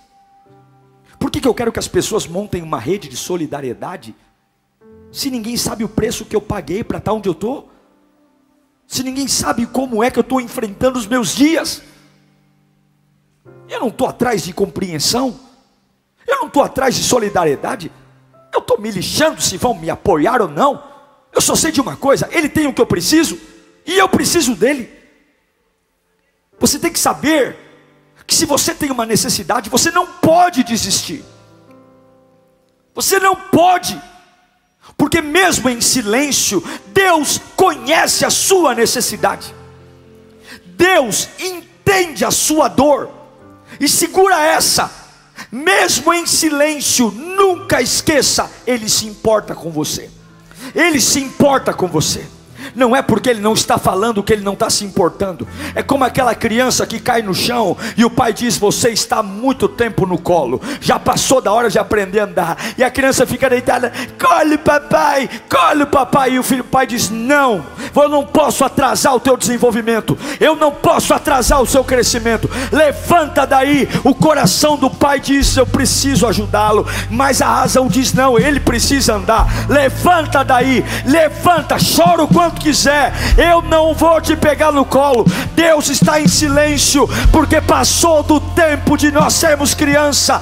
Por 1.19 1.31
que, 1.31 1.41
que 1.41 1.49
eu 1.49 1.55
quero 1.55 1.73
que 1.73 1.79
as 1.79 1.89
pessoas 1.89 2.27
montem 2.27 2.63
uma 2.63 2.79
rede 2.79 3.09
de 3.09 3.17
solidariedade, 3.17 4.15
se 5.11 5.31
ninguém 5.31 5.57
sabe 5.57 5.85
o 5.85 5.89
preço 5.89 6.25
que 6.25 6.35
eu 6.35 6.41
paguei 6.41 6.83
para 6.83 6.99
estar 6.99 7.13
onde 7.13 7.29
eu 7.29 7.33
estou? 7.33 7.71
Se 8.87 9.03
ninguém 9.03 9.27
sabe 9.29 9.67
como 9.67 10.03
é 10.03 10.11
que 10.11 10.19
eu 10.19 10.23
estou 10.23 10.41
enfrentando 10.41 10.99
os 10.99 11.07
meus 11.07 11.35
dias? 11.35 11.83
Eu 13.69 13.81
não 13.81 13.89
estou 13.89 14.07
atrás 14.07 14.43
de 14.43 14.53
compreensão, 14.53 15.39
eu 16.27 16.39
não 16.41 16.49
estou 16.49 16.63
atrás 16.63 16.95
de 16.95 17.03
solidariedade, 17.03 17.91
eu 18.53 18.61
estou 18.61 18.79
me 18.79 18.91
lixando 18.91 19.41
se 19.41 19.57
vão 19.57 19.75
me 19.75 19.89
apoiar 19.89 20.43
ou 20.43 20.49
não. 20.49 20.83
Eu 21.33 21.41
só 21.41 21.57
sei 21.57 21.73
de 21.73 21.81
uma 21.81 21.97
coisa: 21.97 22.29
ele 22.31 22.49
tem 22.49 22.67
o 22.67 22.75
que 22.75 22.81
eu 22.81 22.87
preciso 22.87 23.39
e 23.87 23.99
eu 23.99 24.09
preciso 24.09 24.55
dele. 24.55 25.04
Você 26.65 26.79
tem 26.79 26.91
que 26.91 26.99
saber 26.99 27.59
que 28.27 28.35
se 28.35 28.47
você 28.47 28.75
tem 28.75 28.91
uma 28.91 29.05
necessidade, 29.05 29.69
você 29.69 29.91
não 29.91 30.07
pode 30.07 30.65
desistir. 30.65 31.23
Você 32.95 33.21
não 33.21 33.37
pode, 33.37 34.01
porque 34.97 35.21
mesmo 35.21 35.69
em 35.69 35.83
silêncio, 35.83 36.65
Deus 36.87 37.39
conhece 37.55 38.25
a 38.25 38.31
sua 38.31 38.75
necessidade. 38.75 39.55
Deus 40.65 41.29
entende 41.39 42.25
a 42.25 42.31
sua 42.31 42.69
dor 42.69 43.11
e 43.79 43.87
segura 43.87 44.41
essa. 44.41 44.91
Mesmo 45.53 46.15
em 46.15 46.25
silêncio, 46.25 47.11
nunca 47.11 47.83
esqueça, 47.83 48.51
ele 48.67 48.89
se 48.89 49.07
importa 49.07 49.55
com 49.55 49.71
você. 49.71 50.11
Ele 50.75 50.99
se 50.99 51.21
importa 51.21 51.75
com 51.75 51.89
você. 51.89 52.27
Não 52.75 52.95
é 52.95 53.03
porque 53.03 53.31
ele 53.31 53.41
não 53.41 53.53
está 53.53 53.79
falando 53.79 54.23
que 54.23 54.33
ele 54.33 54.43
não 54.43 54.55
está 54.55 54.71
se 54.71 54.85
importando. 54.85 55.47
É 55.75 55.83
como 55.83 56.05
aquela 56.05 56.35
criança 56.35 56.87
que 56.87 56.99
cai 56.99 57.23
no 57.23 57.35
chão 57.35 57.77
e 57.97 58.05
o 58.05 58.11
pai 58.11 58.33
diz: 58.33 58.57
Você 58.57 58.91
está 58.91 59.23
muito 59.23 59.69
tempo 59.69 60.07
no 60.07 60.19
colo, 60.19 60.61
já 60.81 60.99
passou 60.99 61.41
da 61.41 61.53
hora 61.53 61.71
de 61.71 61.79
aprender 61.79 62.21
a 62.21 62.25
andar. 62.25 62.57
E 62.77 62.85
a 62.85 62.91
criança 62.91 63.27
fica 63.27 63.51
deitada: 63.51 63.93
Colhe, 64.21 64.59
papai, 64.59 65.29
colhe, 65.51 65.87
papai. 65.87 66.33
E 66.33 66.39
o 66.39 66.43
filho, 66.43 66.63
o 66.63 66.67
pai 66.67 66.87
diz: 66.87 67.11
Não, 67.11 67.65
eu 67.95 68.09
não 68.09 68.25
posso 68.25 68.65
atrasar 68.65 69.15
o 69.15 69.21
teu 69.21 69.37
desenvolvimento, 69.37 70.17
eu 70.41 70.57
não 70.57 70.73
posso 70.73 71.13
atrasar 71.15 71.61
o 71.61 71.67
seu 71.67 71.85
crescimento. 71.85 72.51
Levanta 72.73 73.47
daí. 73.47 73.89
O 74.03 74.15
coração 74.15 74.77
do 74.77 74.91
pai 74.91 75.21
diz: 75.21 75.57
Eu 75.57 75.67
preciso 75.67 76.27
ajudá-lo, 76.27 76.87
mas 77.11 77.43
a 77.43 77.47
razão 77.47 77.89
diz: 77.89 78.13
Não, 78.13 78.39
ele 78.39 78.61
precisa 78.61 79.15
andar. 79.15 79.47
Levanta 79.69 80.45
daí, 80.45 80.85
levanta, 81.05 81.77
chora 81.79 82.23
o 82.23 82.29
quanto 82.29 82.54
quiser, 82.55 83.13
eu 83.37 83.61
não 83.63 83.95
vou 83.95 84.21
te 84.21 84.37
pegar 84.37 84.73
no 84.73 84.85
colo. 84.85 85.27
Deus 85.55 85.89
está 85.89 86.21
em 86.21 86.29
silêncio, 86.29 87.09
porque 87.31 87.61
passou 87.61 88.23
do 88.23 88.41
tempo 88.41 88.97
de 88.97 89.11
nós 89.11 89.35
sermos 89.35 89.75
criança, 89.75 90.41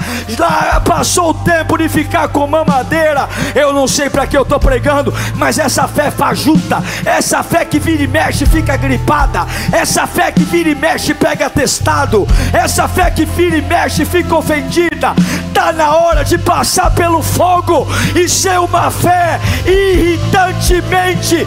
passou 0.84 1.30
o 1.30 1.34
tempo 1.34 1.76
de 1.76 1.88
ficar 1.88 2.28
com 2.28 2.46
mamadeira. 2.46 3.28
Eu 3.54 3.72
não 3.72 3.86
sei 3.88 4.10
para 4.10 4.26
que 4.26 4.36
eu 4.36 4.42
estou 4.42 4.60
pregando, 4.60 5.12
mas 5.36 5.58
essa 5.58 5.88
fé 5.88 6.10
fajuta, 6.10 6.82
essa 7.04 7.42
fé 7.42 7.64
que 7.64 7.78
vira 7.78 8.02
e 8.02 8.06
mexe 8.06 8.46
fica 8.46 8.76
gripada, 8.76 9.46
essa 9.72 10.06
fé 10.06 10.30
que 10.30 10.44
vira 10.44 10.70
e 10.70 10.74
mexe 10.74 11.14
pega 11.14 11.50
testado, 11.50 12.26
essa 12.52 12.86
fé 12.88 13.10
que 13.10 13.24
vira 13.24 13.56
e 13.56 13.62
mexe 13.62 14.04
fica 14.04 14.34
ofendida. 14.34 15.14
Está 15.48 15.72
na 15.72 15.94
hora 15.94 16.24
de 16.24 16.38
passar 16.38 16.90
pelo 16.92 17.22
fogo 17.22 17.86
e 18.14 18.28
ser 18.28 18.58
uma 18.58 18.90
fé 18.90 19.38
irritantemente 19.66 21.46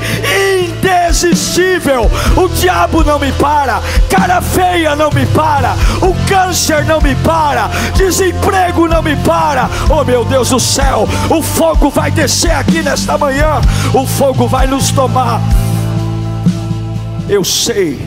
indesistível. 0.55 2.09
O 2.35 2.47
diabo 2.49 3.03
não 3.03 3.19
me 3.19 3.31
para, 3.33 3.81
cara 4.09 4.41
feia 4.41 4.95
não 4.95 5.09
me 5.09 5.25
para, 5.27 5.73
o 6.01 6.13
câncer 6.27 6.85
não 6.85 7.01
me 7.01 7.15
para, 7.17 7.67
desemprego 7.95 8.87
não 8.87 9.01
me 9.01 9.15
para. 9.17 9.69
Oh 9.89 10.03
meu 10.03 10.23
Deus 10.25 10.49
do 10.49 10.59
céu, 10.59 11.07
o 11.29 11.41
fogo 11.41 11.89
vai 11.89 12.11
descer 12.11 12.51
aqui 12.51 12.81
nesta 12.81 13.17
manhã, 13.17 13.61
o 13.93 14.05
fogo 14.07 14.47
vai 14.47 14.67
nos 14.67 14.91
tomar. 14.91 15.41
Eu 17.27 17.43
sei, 17.43 17.99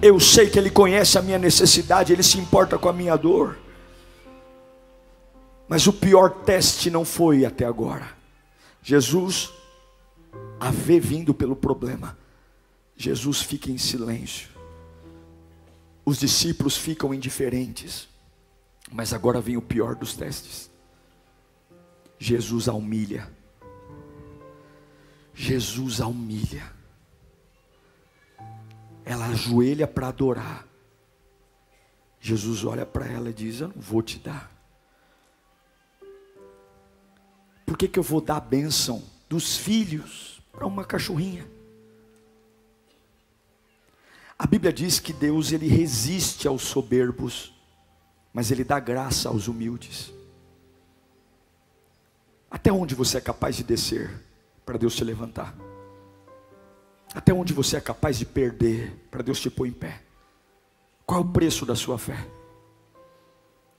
eu 0.00 0.18
sei 0.18 0.48
que 0.48 0.58
Ele 0.58 0.70
conhece 0.70 1.18
a 1.18 1.22
minha 1.22 1.38
necessidade, 1.38 2.12
Ele 2.12 2.22
se 2.22 2.38
importa 2.38 2.78
com 2.78 2.88
a 2.88 2.92
minha 2.92 3.16
dor. 3.16 3.58
Mas 5.68 5.86
o 5.86 5.92
pior 5.92 6.30
teste 6.30 6.90
não 6.90 7.04
foi 7.04 7.44
até 7.44 7.64
agora. 7.64 8.06
Jesus 8.82 9.50
a 10.58 10.70
ver 10.70 11.00
vindo 11.00 11.34
pelo 11.34 11.56
problema, 11.56 12.16
Jesus 12.96 13.42
fica 13.42 13.70
em 13.70 13.78
silêncio. 13.78 14.48
Os 16.04 16.18
discípulos 16.18 16.76
ficam 16.76 17.12
indiferentes. 17.12 18.08
Mas 18.92 19.12
agora 19.12 19.40
vem 19.40 19.56
o 19.56 19.62
pior 19.62 19.96
dos 19.96 20.14
testes. 20.14 20.70
Jesus 22.18 22.68
a 22.68 22.72
humilha. 22.72 23.30
Jesus 25.34 26.00
a 26.00 26.06
humilha. 26.06 26.72
Ela 29.04 29.26
ajoelha 29.26 29.86
para 29.86 30.08
adorar. 30.08 30.66
Jesus 32.20 32.64
olha 32.64 32.86
para 32.86 33.06
ela 33.06 33.30
e 33.30 33.34
diz: 33.34 33.60
Eu 33.60 33.68
não 33.68 33.80
vou 33.80 34.02
te 34.02 34.18
dar. 34.18 34.50
Por 37.66 37.76
que, 37.76 37.88
que 37.88 37.98
eu 37.98 38.02
vou 38.02 38.20
dar 38.20 38.36
a 38.36 38.40
bênção 38.40 39.02
dos 39.28 39.56
filhos? 39.56 40.35
Para 40.56 40.66
uma 40.66 40.84
cachorrinha. 40.84 41.46
A 44.38 44.46
Bíblia 44.46 44.72
diz 44.72 44.98
que 44.98 45.12
Deus 45.12 45.52
ele 45.52 45.68
resiste 45.68 46.48
aos 46.48 46.62
soberbos, 46.62 47.54
mas 48.32 48.50
ele 48.50 48.64
dá 48.64 48.80
graça 48.80 49.28
aos 49.28 49.48
humildes. 49.48 50.12
Até 52.50 52.72
onde 52.72 52.94
você 52.94 53.18
é 53.18 53.20
capaz 53.20 53.56
de 53.56 53.64
descer 53.64 54.10
para 54.64 54.78
Deus 54.78 54.96
te 54.96 55.04
levantar? 55.04 55.54
Até 57.14 57.32
onde 57.32 57.52
você 57.52 57.76
é 57.76 57.80
capaz 57.80 58.18
de 58.18 58.24
perder 58.24 58.94
para 59.10 59.22
Deus 59.22 59.40
te 59.40 59.50
pôr 59.50 59.66
em 59.66 59.72
pé? 59.72 60.02
Qual 61.04 61.20
é 61.20 61.24
o 61.24 61.28
preço 61.28 61.64
da 61.64 61.74
sua 61.74 61.98
fé? 61.98 62.26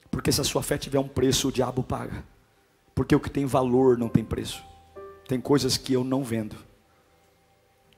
Porque 0.10 0.32
se 0.32 0.42
a 0.42 0.44
sua 0.44 0.64
fé 0.64 0.78
tiver 0.78 1.00
um 1.00 1.08
preço, 1.08 1.50
o 1.50 1.52
diabo 1.52 1.84
paga. 1.84 2.24
Porque 2.96 3.16
o 3.16 3.20
que 3.20 3.30
tem 3.30 3.46
valor 3.46 3.98
não 3.98 4.10
tem 4.10 4.24
preço. 4.24 4.64
Tem 5.28 5.40
coisas 5.40 5.78
que 5.78 5.94
eu 5.94 6.04
não 6.04 6.24
vendo 6.24 6.67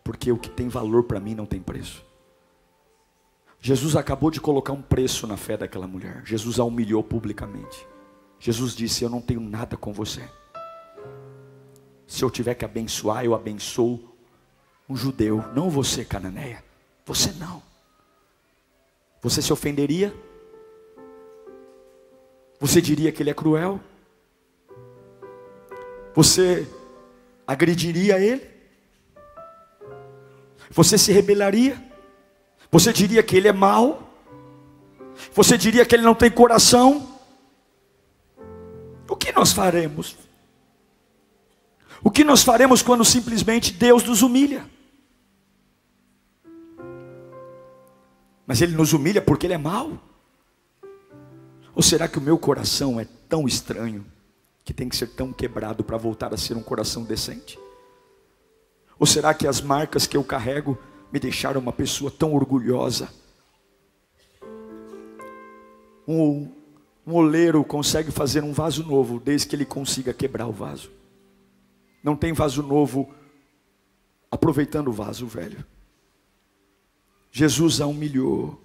porque 0.09 0.31
o 0.31 0.39
que 0.39 0.49
tem 0.49 0.67
valor 0.67 1.03
para 1.03 1.19
mim 1.19 1.35
não 1.35 1.45
tem 1.45 1.61
preço. 1.61 2.03
Jesus 3.59 3.95
acabou 3.95 4.31
de 4.31 4.41
colocar 4.41 4.73
um 4.73 4.81
preço 4.81 5.27
na 5.27 5.37
fé 5.37 5.55
daquela 5.55 5.85
mulher. 5.85 6.23
Jesus 6.25 6.59
a 6.59 6.63
humilhou 6.63 7.03
publicamente. 7.03 7.87
Jesus 8.39 8.75
disse: 8.75 9.03
Eu 9.03 9.09
não 9.11 9.21
tenho 9.21 9.39
nada 9.39 9.77
com 9.77 9.93
você. 9.93 10.27
Se 12.07 12.23
eu 12.23 12.31
tiver 12.31 12.55
que 12.55 12.65
abençoar, 12.65 13.23
eu 13.23 13.35
abençoo 13.35 13.99
um 14.89 14.95
judeu, 14.95 15.45
não 15.53 15.69
você, 15.69 16.03
cananeia. 16.03 16.63
Você 17.05 17.31
não. 17.33 17.61
Você 19.21 19.43
se 19.43 19.53
ofenderia? 19.53 20.11
Você 22.59 22.81
diria 22.81 23.11
que 23.11 23.21
ele 23.21 23.29
é 23.29 23.35
cruel? 23.35 23.79
Você 26.15 26.67
agrediria 27.45 28.19
ele? 28.19 28.58
Você 30.69 30.97
se 30.97 31.11
rebelaria? 31.11 31.81
Você 32.71 32.93
diria 32.93 33.23
que 33.23 33.35
ele 33.35 33.47
é 33.47 33.53
mau? 33.53 34.07
Você 35.33 35.57
diria 35.57 35.85
que 35.85 35.95
ele 35.95 36.03
não 36.03 36.15
tem 36.15 36.29
coração? 36.29 37.19
O 39.09 39.15
que 39.15 39.31
nós 39.31 39.51
faremos? 39.51 40.15
O 42.01 42.09
que 42.09 42.23
nós 42.23 42.43
faremos 42.43 42.81
quando 42.81 43.03
simplesmente 43.03 43.73
Deus 43.73 44.03
nos 44.03 44.21
humilha? 44.21 44.65
Mas 48.49 48.61
Ele 48.61 48.75
nos 48.75 48.93
humilha 48.93 49.21
porque 49.21 49.45
Ele 49.45 49.53
é 49.53 49.59
mau? 49.59 50.01
Ou 51.75 51.83
será 51.83 52.07
que 52.07 52.17
o 52.17 52.21
meu 52.21 52.35
coração 52.37 52.99
é 52.99 53.05
tão 53.27 53.47
estranho 53.47 54.03
que 54.63 54.73
tem 54.73 54.89
que 54.89 54.95
ser 54.95 55.07
tão 55.07 55.31
quebrado 55.31 55.83
para 55.83 55.97
voltar 55.97 56.33
a 56.33 56.37
ser 56.37 56.57
um 56.57 56.63
coração 56.63 57.03
decente? 57.03 57.59
Ou 58.99 59.07
será 59.07 59.33
que 59.33 59.47
as 59.47 59.61
marcas 59.61 60.05
que 60.05 60.17
eu 60.17 60.23
carrego 60.23 60.77
me 61.11 61.19
deixaram 61.19 61.61
uma 61.61 61.71
pessoa 61.71 62.11
tão 62.11 62.33
orgulhosa? 62.33 63.09
Um, 66.05 66.51
um 67.07 67.13
oleiro 67.13 67.63
consegue 67.63 68.11
fazer 68.11 68.43
um 68.43 68.51
vaso 68.51 68.83
novo 68.83 69.19
desde 69.19 69.47
que 69.47 69.55
ele 69.55 69.65
consiga 69.65 70.13
quebrar 70.13 70.47
o 70.47 70.51
vaso. 70.51 70.91
Não 72.03 72.15
tem 72.15 72.33
vaso 72.33 72.61
novo 72.61 73.09
aproveitando 74.29 74.89
o 74.89 74.93
vaso 74.93 75.25
velho. 75.25 75.65
Jesus 77.31 77.79
a 77.79 77.87
humilhou. 77.87 78.59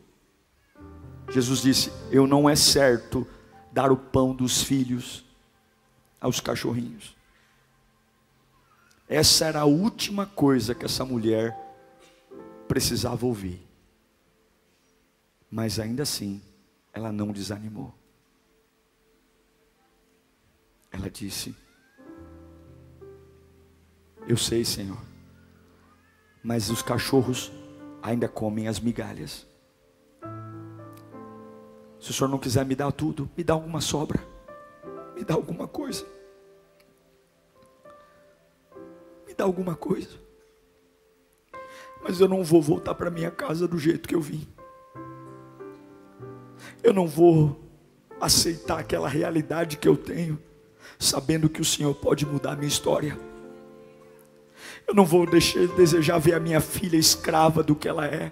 Jesus 1.30 1.62
disse: 1.62 1.92
Eu 2.10 2.26
não 2.26 2.48
é 2.48 2.56
certo 2.56 3.26
dar 3.72 3.92
o 3.92 3.96
pão 3.96 4.34
dos 4.34 4.62
filhos 4.62 5.24
aos 6.20 6.40
cachorrinhos. 6.40 7.13
Essa 9.08 9.46
era 9.46 9.60
a 9.60 9.64
última 9.64 10.26
coisa 10.26 10.74
que 10.74 10.84
essa 10.84 11.04
mulher 11.04 11.56
precisava 12.66 13.26
ouvir. 13.26 13.60
Mas 15.50 15.78
ainda 15.78 16.02
assim, 16.02 16.42
ela 16.92 17.12
não 17.12 17.30
desanimou. 17.32 17.94
Ela 20.90 21.10
disse: 21.10 21.54
Eu 24.26 24.36
sei, 24.36 24.64
Senhor, 24.64 25.00
mas 26.42 26.70
os 26.70 26.82
cachorros 26.82 27.52
ainda 28.02 28.28
comem 28.28 28.68
as 28.68 28.80
migalhas. 28.80 29.46
Se 32.00 32.10
o 32.10 32.12
Senhor 32.12 32.28
não 32.28 32.38
quiser 32.38 32.64
me 32.64 32.74
dar 32.74 32.92
tudo, 32.92 33.30
me 33.36 33.42
dá 33.42 33.54
alguma 33.54 33.80
sobra, 33.80 34.22
me 35.14 35.24
dá 35.24 35.34
alguma 35.34 35.66
coisa. 35.66 36.06
Me 39.34 39.38
dá 39.38 39.44
alguma 39.44 39.74
coisa. 39.74 40.10
Mas 42.00 42.20
eu 42.20 42.28
não 42.28 42.44
vou 42.44 42.62
voltar 42.62 42.94
para 42.94 43.10
minha 43.10 43.32
casa 43.32 43.66
do 43.66 43.76
jeito 43.76 44.08
que 44.08 44.14
eu 44.14 44.20
vim. 44.20 44.46
Eu 46.84 46.92
não 46.92 47.08
vou 47.08 47.60
aceitar 48.20 48.78
aquela 48.78 49.08
realidade 49.08 49.76
que 49.76 49.88
eu 49.88 49.96
tenho, 49.96 50.38
sabendo 51.00 51.48
que 51.48 51.60
o 51.60 51.64
Senhor 51.64 51.92
pode 51.96 52.24
mudar 52.24 52.52
a 52.52 52.56
minha 52.56 52.68
história. 52.68 53.18
Eu 54.86 54.94
não 54.94 55.04
vou 55.04 55.26
deixar 55.26 55.66
desejar 55.68 56.18
ver 56.18 56.34
a 56.34 56.40
minha 56.40 56.60
filha 56.60 56.96
escrava 56.96 57.60
do 57.60 57.74
que 57.74 57.88
ela 57.88 58.06
é, 58.06 58.30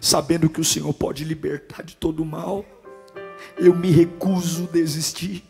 sabendo 0.00 0.48
que 0.48 0.60
o 0.60 0.64
Senhor 0.64 0.94
pode 0.94 1.22
libertar 1.22 1.82
de 1.82 1.96
todo 1.96 2.22
o 2.22 2.26
mal. 2.26 2.64
Eu 3.58 3.74
me 3.74 3.90
recuso 3.90 4.64
a 4.64 4.72
desistir. 4.72 5.44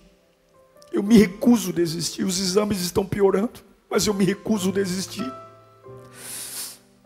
Eu 0.90 1.00
me 1.00 1.16
recuso 1.16 1.70
a 1.70 1.72
desistir. 1.72 2.24
Os 2.24 2.40
exames 2.40 2.80
estão 2.80 3.06
piorando, 3.06 3.71
mas 3.92 4.06
eu 4.06 4.14
me 4.14 4.24
recuso 4.24 4.70
a 4.70 4.72
desistir 4.72 5.30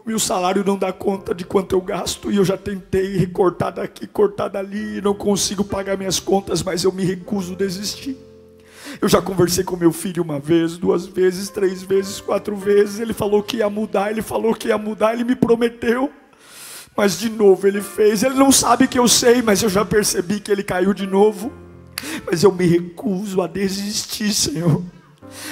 meu 0.07 0.20
salário 0.20 0.62
não 0.64 0.79
dá 0.79 0.92
conta 0.92 1.35
de 1.35 1.44
quanto 1.44 1.75
eu 1.75 1.81
gasto 1.81 2.31
e 2.31 2.37
eu 2.37 2.44
já 2.44 2.57
tentei 2.57 3.16
recortar 3.16 3.72
daqui, 3.72 4.07
cortar 4.07 4.46
dali 4.46 4.99
e 4.99 5.01
não 5.01 5.12
consigo 5.12 5.64
pagar 5.64 5.99
minhas 5.99 6.20
contas, 6.20 6.62
mas 6.62 6.85
eu 6.85 6.92
me 6.92 7.05
recuso 7.05 7.55
a 7.55 7.57
desistir. 7.57 8.16
Eu 9.03 9.09
já 9.09 9.20
conversei 9.20 9.64
com 9.64 9.77
meu 9.77 9.92
filho 9.92 10.22
uma 10.22 10.38
vez, 10.38 10.79
duas 10.79 11.07
vezes, 11.07 11.49
três 11.49 11.83
vezes, 11.83 12.20
quatro 12.20 12.55
vezes. 12.55 13.01
Ele 13.01 13.12
falou 13.12 13.42
que 13.42 13.57
ia 13.57 13.68
mudar, 13.68 14.12
ele 14.12 14.22
falou 14.22 14.55
que 14.55 14.68
ia 14.68 14.79
mudar, 14.79 15.12
ele 15.12 15.25
me 15.25 15.35
prometeu. 15.35 16.09
Mas 16.96 17.18
de 17.18 17.29
novo 17.29 17.66
ele 17.66 17.83
fez. 17.83 18.22
Ele 18.22 18.37
não 18.37 18.53
sabe 18.53 18.87
que 18.87 19.01
eu 19.01 19.09
sei, 19.09 19.42
mas 19.42 19.61
eu 19.61 19.68
já 19.68 19.85
percebi 19.85 20.38
que 20.38 20.53
ele 20.53 20.62
caiu 20.62 20.94
de 20.94 21.07
novo. 21.07 21.53
Mas 22.25 22.44
eu 22.44 22.53
me 22.53 22.64
recuso 22.64 23.42
a 23.42 23.49
desistir, 23.49 24.33
Senhor. 24.33 24.81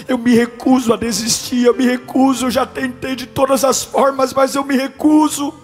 Eu 0.09 0.19
me 0.19 0.35
recuso 0.35 0.93
a 0.93 0.97
desistir, 0.97 1.65
eu 1.65 1.75
me 1.75 1.85
recuso, 1.85 2.47
eu 2.47 2.51
já 2.51 2.67
tentei 2.67 3.15
de 3.15 3.27
todas 3.27 3.65
as 3.65 3.83
formas, 3.83 4.33
mas 4.33 4.55
eu 4.55 4.65
me 4.65 4.77
recuso. 4.77 5.55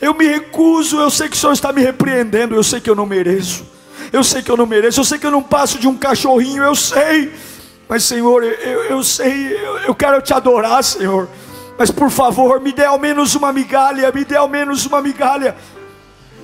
Eu 0.00 0.14
me 0.14 0.26
recuso, 0.26 0.98
eu 0.98 1.10
sei 1.10 1.28
que 1.28 1.36
o 1.36 1.38
Senhor 1.38 1.52
está 1.52 1.72
me 1.72 1.82
repreendendo, 1.82 2.54
eu 2.54 2.62
sei 2.62 2.80
que 2.80 2.90
eu 2.90 2.94
não 2.94 3.06
mereço. 3.06 3.64
Eu 4.12 4.24
sei 4.24 4.42
que 4.42 4.50
eu 4.50 4.56
não 4.56 4.66
mereço, 4.66 5.00
eu 5.00 5.04
sei 5.04 5.18
que 5.18 5.26
eu 5.26 5.30
não 5.30 5.42
passo 5.42 5.78
de 5.78 5.86
um 5.86 5.96
cachorrinho, 5.96 6.62
eu 6.62 6.74
sei. 6.74 7.32
Mas 7.88 8.04
Senhor, 8.04 8.44
eu, 8.44 8.84
eu 8.84 9.02
sei, 9.02 9.54
eu, 9.54 9.78
eu 9.78 9.94
quero 9.94 10.20
te 10.20 10.32
adorar, 10.32 10.82
Senhor. 10.84 11.28
Mas 11.78 11.90
por 11.90 12.10
favor, 12.10 12.60
me 12.60 12.72
dê 12.72 12.84
ao 12.84 12.98
menos 12.98 13.34
uma 13.34 13.52
migalha, 13.52 14.10
me 14.12 14.24
dê 14.24 14.36
ao 14.36 14.48
menos 14.48 14.84
uma 14.84 15.00
migalha. 15.00 15.56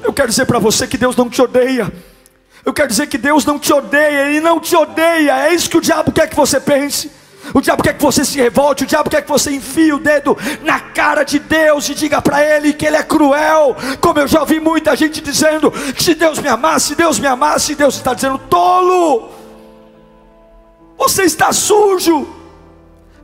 Eu 0.02 0.12
quero 0.12 0.28
dizer 0.28 0.46
para 0.46 0.58
você 0.58 0.86
que 0.86 0.96
Deus 0.96 1.16
não 1.16 1.28
te 1.28 1.42
odeia. 1.42 1.92
Eu 2.64 2.72
quero 2.72 2.88
dizer 2.88 3.06
que 3.06 3.18
Deus 3.18 3.44
não 3.44 3.58
te 3.58 3.72
odeia, 3.72 4.28
Ele 4.28 4.40
não 4.40 4.58
te 4.58 4.74
odeia. 4.74 5.46
É 5.46 5.54
isso 5.54 5.68
que 5.68 5.76
o 5.76 5.80
diabo 5.80 6.10
quer 6.10 6.28
que 6.28 6.36
você 6.36 6.58
pense. 6.58 7.10
O 7.52 7.60
diabo 7.60 7.82
quer 7.82 7.92
que 7.92 8.02
você 8.02 8.24
se 8.24 8.38
revolte, 8.38 8.84
o 8.84 8.86
diabo 8.86 9.10
quer 9.10 9.20
que 9.20 9.28
você 9.28 9.50
enfie 9.50 9.92
o 9.92 9.98
dedo 9.98 10.36
na 10.62 10.80
cara 10.80 11.24
de 11.24 11.38
Deus 11.38 11.86
e 11.90 11.94
diga 11.94 12.22
para 12.22 12.42
ele 12.42 12.72
que 12.72 12.86
ele 12.86 12.96
é 12.96 13.02
cruel. 13.02 13.76
Como 14.00 14.18
eu 14.18 14.26
já 14.26 14.40
ouvi 14.40 14.60
muita 14.60 14.96
gente 14.96 15.20
dizendo 15.20 15.70
que 15.70 16.02
se 16.02 16.14
Deus 16.14 16.38
me 16.38 16.48
amasse, 16.48 16.88
se 16.88 16.94
Deus 16.94 17.18
me 17.18 17.26
amasse, 17.26 17.74
Deus 17.74 17.96
está 17.96 18.14
dizendo 18.14 18.38
tolo. 18.38 19.28
Você 20.96 21.24
está 21.24 21.52
sujo. 21.52 22.26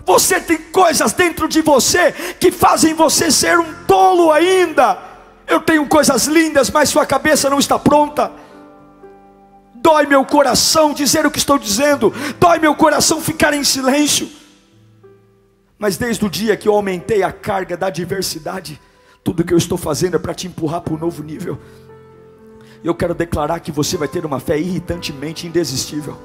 Você 0.04 0.40
tem 0.40 0.58
coisas 0.58 1.12
dentro 1.12 1.48
de 1.48 1.62
você 1.62 2.12
que 2.38 2.50
fazem 2.50 2.92
você 2.92 3.30
ser 3.30 3.58
um 3.58 3.72
tolo 3.86 4.32
ainda. 4.32 4.98
Eu 5.46 5.60
tenho 5.60 5.86
coisas 5.86 6.26
lindas, 6.26 6.70
mas 6.70 6.90
sua 6.90 7.06
cabeça 7.06 7.48
não 7.48 7.58
está 7.58 7.78
pronta. 7.78 8.30
Dói 9.82 10.06
meu 10.06 10.24
coração 10.24 10.92
dizer 10.92 11.24
o 11.24 11.30
que 11.30 11.38
estou 11.38 11.58
dizendo, 11.58 12.12
dói 12.38 12.58
meu 12.58 12.74
coração 12.74 13.20
ficar 13.20 13.54
em 13.54 13.64
silêncio. 13.64 14.28
Mas 15.78 15.96
desde 15.96 16.24
o 16.24 16.28
dia 16.28 16.56
que 16.56 16.68
eu 16.68 16.74
aumentei 16.74 17.22
a 17.22 17.32
carga 17.32 17.76
da 17.76 17.88
diversidade, 17.88 18.80
tudo 19.24 19.42
que 19.42 19.54
eu 19.54 19.58
estou 19.58 19.78
fazendo 19.78 20.16
é 20.16 20.18
para 20.18 20.34
te 20.34 20.46
empurrar 20.46 20.82
para 20.82 20.94
um 20.94 20.98
novo 20.98 21.22
nível. 21.22 21.58
Eu 22.84 22.94
quero 22.94 23.14
declarar 23.14 23.60
que 23.60 23.72
você 23.72 23.96
vai 23.96 24.08
ter 24.08 24.26
uma 24.26 24.38
fé 24.38 24.58
irritantemente 24.58 25.46
indesistível. 25.46 26.16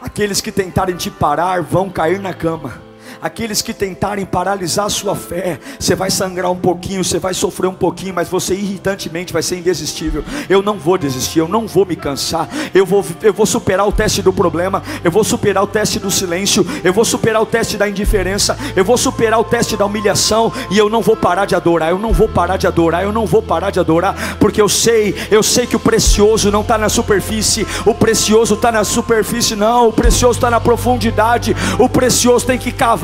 Aqueles 0.00 0.42
que 0.42 0.52
tentarem 0.52 0.96
te 0.96 1.10
parar 1.10 1.62
vão 1.62 1.88
cair 1.88 2.20
na 2.20 2.34
cama 2.34 2.85
aqueles 3.20 3.62
que 3.62 3.72
tentarem 3.72 4.24
paralisar 4.24 4.86
a 4.86 4.90
sua 4.90 5.14
fé, 5.14 5.58
você 5.78 5.94
vai 5.94 6.10
sangrar 6.10 6.50
um 6.50 6.56
pouquinho, 6.56 7.02
você 7.02 7.18
vai 7.18 7.34
sofrer 7.34 7.68
um 7.68 7.74
pouquinho, 7.74 8.14
mas 8.14 8.28
você 8.28 8.54
irritantemente 8.54 9.32
vai 9.32 9.42
ser 9.42 9.58
indesistível. 9.58 10.24
Eu 10.48 10.62
não 10.62 10.78
vou 10.78 10.98
desistir, 10.98 11.38
eu 11.38 11.48
não 11.48 11.66
vou 11.66 11.86
me 11.86 11.96
cansar, 11.96 12.48
eu 12.74 12.84
vou, 12.84 13.04
eu 13.22 13.32
vou 13.32 13.46
superar 13.46 13.86
o 13.86 13.92
teste 13.92 14.22
do 14.22 14.32
problema, 14.32 14.82
eu 15.02 15.10
vou 15.10 15.24
superar 15.24 15.62
o 15.62 15.66
teste 15.66 15.98
do 15.98 16.10
silêncio, 16.10 16.66
eu 16.82 16.92
vou 16.92 17.04
superar 17.04 17.42
o 17.42 17.46
teste 17.46 17.76
da 17.76 17.88
indiferença, 17.88 18.56
eu 18.74 18.84
vou 18.84 18.96
superar 18.96 19.40
o 19.40 19.44
teste 19.44 19.76
da 19.76 19.86
humilhação, 19.86 20.52
e 20.70 20.78
eu 20.78 20.88
não 20.88 21.02
vou 21.02 21.16
parar 21.16 21.46
de 21.46 21.54
adorar, 21.54 21.90
eu 21.90 21.98
não 21.98 22.12
vou 22.12 22.28
parar 22.28 22.56
de 22.56 22.66
adorar, 22.66 23.02
eu 23.02 23.12
não 23.12 23.26
vou 23.26 23.42
parar 23.42 23.70
de 23.70 23.80
adorar, 23.80 24.36
porque 24.38 24.60
eu 24.60 24.68
sei, 24.68 25.14
eu 25.30 25.42
sei 25.42 25.66
que 25.66 25.76
o 25.76 25.80
precioso 25.80 26.50
não 26.50 26.60
está 26.60 26.76
na 26.76 26.88
superfície, 26.88 27.66
o 27.84 27.94
precioso 27.94 28.54
está 28.54 28.72
na 28.72 28.84
superfície, 28.84 29.54
não, 29.54 29.88
o 29.88 29.92
precioso 29.92 30.38
está 30.38 30.50
na 30.50 30.60
profundidade, 30.60 31.56
o 31.78 31.88
precioso 31.88 32.46
tem 32.46 32.58
que 32.58 32.72
cavar 32.72 32.95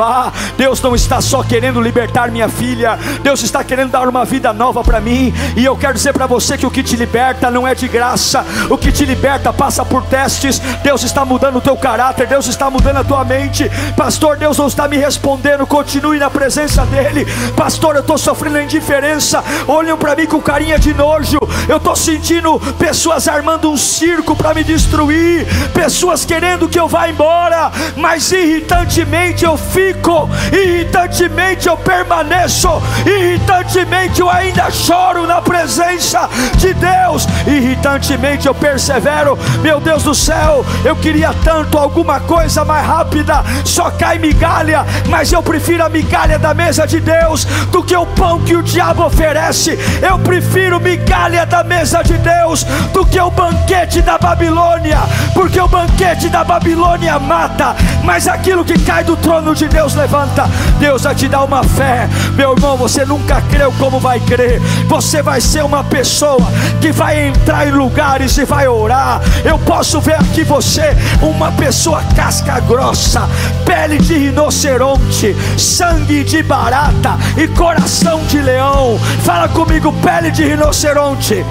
Deus 0.57 0.81
não 0.81 0.94
está 0.94 1.20
só 1.20 1.42
querendo 1.42 1.81
libertar 1.81 2.31
minha 2.31 2.48
filha, 2.48 2.98
Deus 3.22 3.42
está 3.42 3.62
querendo 3.62 3.90
dar 3.90 4.09
uma 4.09 4.24
vida 4.24 4.52
nova 4.52 4.83
para 4.83 5.00
mim. 5.00 5.33
E 5.57 5.64
eu 5.64 5.76
quero 5.76 5.94
dizer 5.94 6.12
para 6.12 6.26
você 6.26 6.57
que 6.57 6.66
o 6.66 6.70
que 6.70 6.83
te 6.83 6.96
liberta 6.96 7.50
não 7.50 7.66
é 7.66 7.74
de 7.74 7.87
graça, 7.87 8.44
o 8.70 8.78
que 8.78 8.90
te 8.90 9.05
liberta 9.05 9.52
passa 9.52 9.85
por 9.85 10.02
testes. 10.05 10.59
Deus 10.83 11.02
está 11.02 11.24
mudando 11.24 11.57
o 11.57 11.61
teu 11.61 11.76
caráter, 11.76 12.26
Deus 12.26 12.46
está 12.46 12.70
mudando 12.70 12.98
a 12.98 13.05
tua 13.05 13.24
mente. 13.24 13.70
Pastor, 13.96 14.37
Deus 14.37 14.57
não 14.57 14.66
está 14.66 14.88
me 14.88 14.96
respondendo. 14.96 15.66
Continue 15.66 16.18
na 16.18 16.31
presença 16.31 16.87
dEle. 16.87 17.26
Pastor, 17.57 17.96
eu 17.96 18.00
estou 18.00 18.16
sofrendo 18.16 18.61
indiferença. 18.61 19.44
Olham 19.68 19.98
para 19.98 20.16
mim 20.16 20.26
com 20.26 20.40
carinha 20.40 20.78
de 20.78 20.94
nojo. 20.94 21.38
Eu 21.68 21.76
estou 21.76 21.94
sentindo 21.94 22.59
pessoas 22.78 23.28
armando 23.28 23.70
um 23.70 23.76
circo 23.76 24.35
para 24.35 24.55
me 24.55 24.64
destruir, 24.64 25.46
pessoas 25.72 26.24
querendo 26.24 26.68
que 26.68 26.78
eu 26.78 26.88
vá 26.88 27.09
embora, 27.09 27.70
mas 27.96 28.31
irritantemente 28.33 29.44
eu 29.44 29.57
fico 29.57 29.82
fico, 29.83 30.29
irritantemente 30.53 31.66
eu 31.66 31.77
permaneço, 31.77 32.68
irritantemente 33.05 34.21
eu 34.21 34.31
ainda 34.31 34.71
choro 34.71 35.27
na 35.27 35.40
presença 35.40 36.29
de 36.57 36.73
Deus, 36.75 37.27
irritantemente 37.47 38.47
eu 38.47 38.55
persevero. 38.55 39.37
Meu 39.61 39.81
Deus 39.81 40.05
do 40.05 40.14
céu, 40.14 40.64
eu 40.85 40.95
queria 40.95 41.35
tanto 41.42 41.77
alguma 41.77 42.21
coisa 42.21 42.64
mais 42.64 42.87
rápida, 42.87 43.42
só 43.64 43.90
cai 43.90 44.18
migalha, 44.18 44.87
mas 45.09 45.33
eu 45.33 45.42
prefiro 45.42 45.85
a 45.85 45.88
migalha 45.88 46.38
da 46.38 46.55
mesa 46.55 46.87
de 46.87 47.01
Deus 47.01 47.45
do 47.71 47.83
que 47.83 47.97
o 47.97 48.07
pão 48.07 48.40
que 48.40 48.55
o 48.55 48.62
diabo 48.62 49.05
oferece. 49.05 49.79
Eu 50.01 50.18
prefiro 50.18 50.81
migalha 50.81 51.45
da 51.45 51.64
mesa 51.64 52.03
de 52.03 52.15
Deus 52.19 52.65
do 52.92 53.04
que 53.04 53.21
o 53.21 53.31
banquete 53.31 54.00
da 54.00 54.19
Babilônia, 54.19 54.98
porque 55.35 55.61
o 55.61 55.69
banquete 55.69 56.29
da 56.29 56.44
Babilônia 56.44 57.19
mata, 57.19 57.75
mas 58.04 58.29
aquilo 58.29 58.65
que 58.65 58.79
cai 58.79 59.02
do 59.02 59.17
trono 59.17 59.54
de 59.54 59.71
Deus 59.73 59.94
levanta, 59.94 60.48
Deus 60.79 61.02
vai 61.02 61.14
te 61.14 61.29
dar 61.29 61.44
uma 61.44 61.64
fé. 61.64 62.08
Meu 62.35 62.52
irmão, 62.52 62.77
você 62.77 63.04
nunca 63.04 63.40
creu 63.50 63.73
como 63.79 63.98
vai 63.98 64.20
crer. 64.20 64.60
Você 64.87 65.23
vai 65.23 65.40
ser 65.40 65.64
uma 65.64 65.83
pessoa 65.83 66.46
que 66.81 66.92
vai 66.92 67.29
entrar 67.29 67.66
em 67.66 67.70
lugares 67.70 68.37
e 68.37 68.44
vai 68.44 68.68
orar. 68.68 69.20
Eu 69.44 69.58
posso 69.58 70.00
ver 70.00 70.16
aqui 70.16 70.44
você, 70.44 70.94
uma 71.23 71.50
pessoa 71.52 72.02
casca 72.14 72.60
grossa, 72.60 73.29
pele 73.64 73.98
de 73.98 74.14
rinoceronte, 74.14 75.35
sangue 75.56 76.23
de 76.23 76.42
barata 76.42 77.16
e 77.37 77.48
coração 77.48 78.23
de 78.27 78.42
leão. 78.42 78.98
Fala 79.25 79.48
comigo, 79.48 79.92
pele 80.02 80.31
de 80.31 80.44
rinoceronte, 80.44 81.44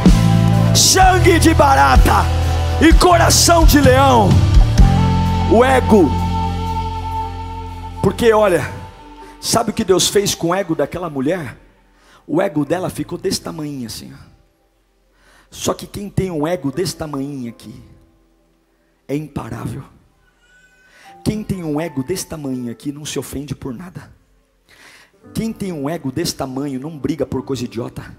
sangue 0.76 1.40
de 1.40 1.54
barata 1.56 2.24
e 2.80 2.94
coração 2.94 3.66
de 3.66 3.82
leão. 3.82 4.30
O 5.50 5.66
ego 5.66 6.21
porque 8.02 8.34
olha, 8.34 8.62
sabe 9.40 9.72
o 9.72 9.74
que 9.74 9.84
Deus 9.84 10.08
fez 10.08 10.34
com 10.34 10.48
o 10.48 10.56
ego 10.56 10.76
daquela 10.76 11.10
mulher? 11.10 11.58
O 12.26 12.42
ego 12.42 12.66
dela 12.66 12.90
ficou 12.90 13.18
desse 13.18 13.42
tamanho 13.42 13.86
assim. 13.86 14.14
Só 15.50 15.74
que 15.74 15.86
quem 15.86 16.10
tem 16.10 16.32
um 16.32 16.48
ego 16.48 16.72
desse 16.72 16.96
tamanho 16.96 17.50
aqui 17.50 17.84
é 19.08 19.16
imparável. 19.16 19.84
Quem 21.24 21.44
tem 21.44 21.64
um 21.64 21.80
ego 21.80 22.04
desse 22.04 22.26
tamanho 22.26 22.72
aqui 22.72 22.92
não 22.92 23.06
se 23.06 23.20
ofende 23.20 23.54
por 23.54 23.74
nada. 23.74 24.12
Quem 25.34 25.54
tem 25.54 25.72
um 25.72 25.90
ego 25.90 26.12
desse 26.12 26.36
tamanho 26.36 26.80
não 26.80 26.98
briga 26.98 27.26
por 27.26 27.44
coisa 27.44 27.66
idiota. 27.66 28.16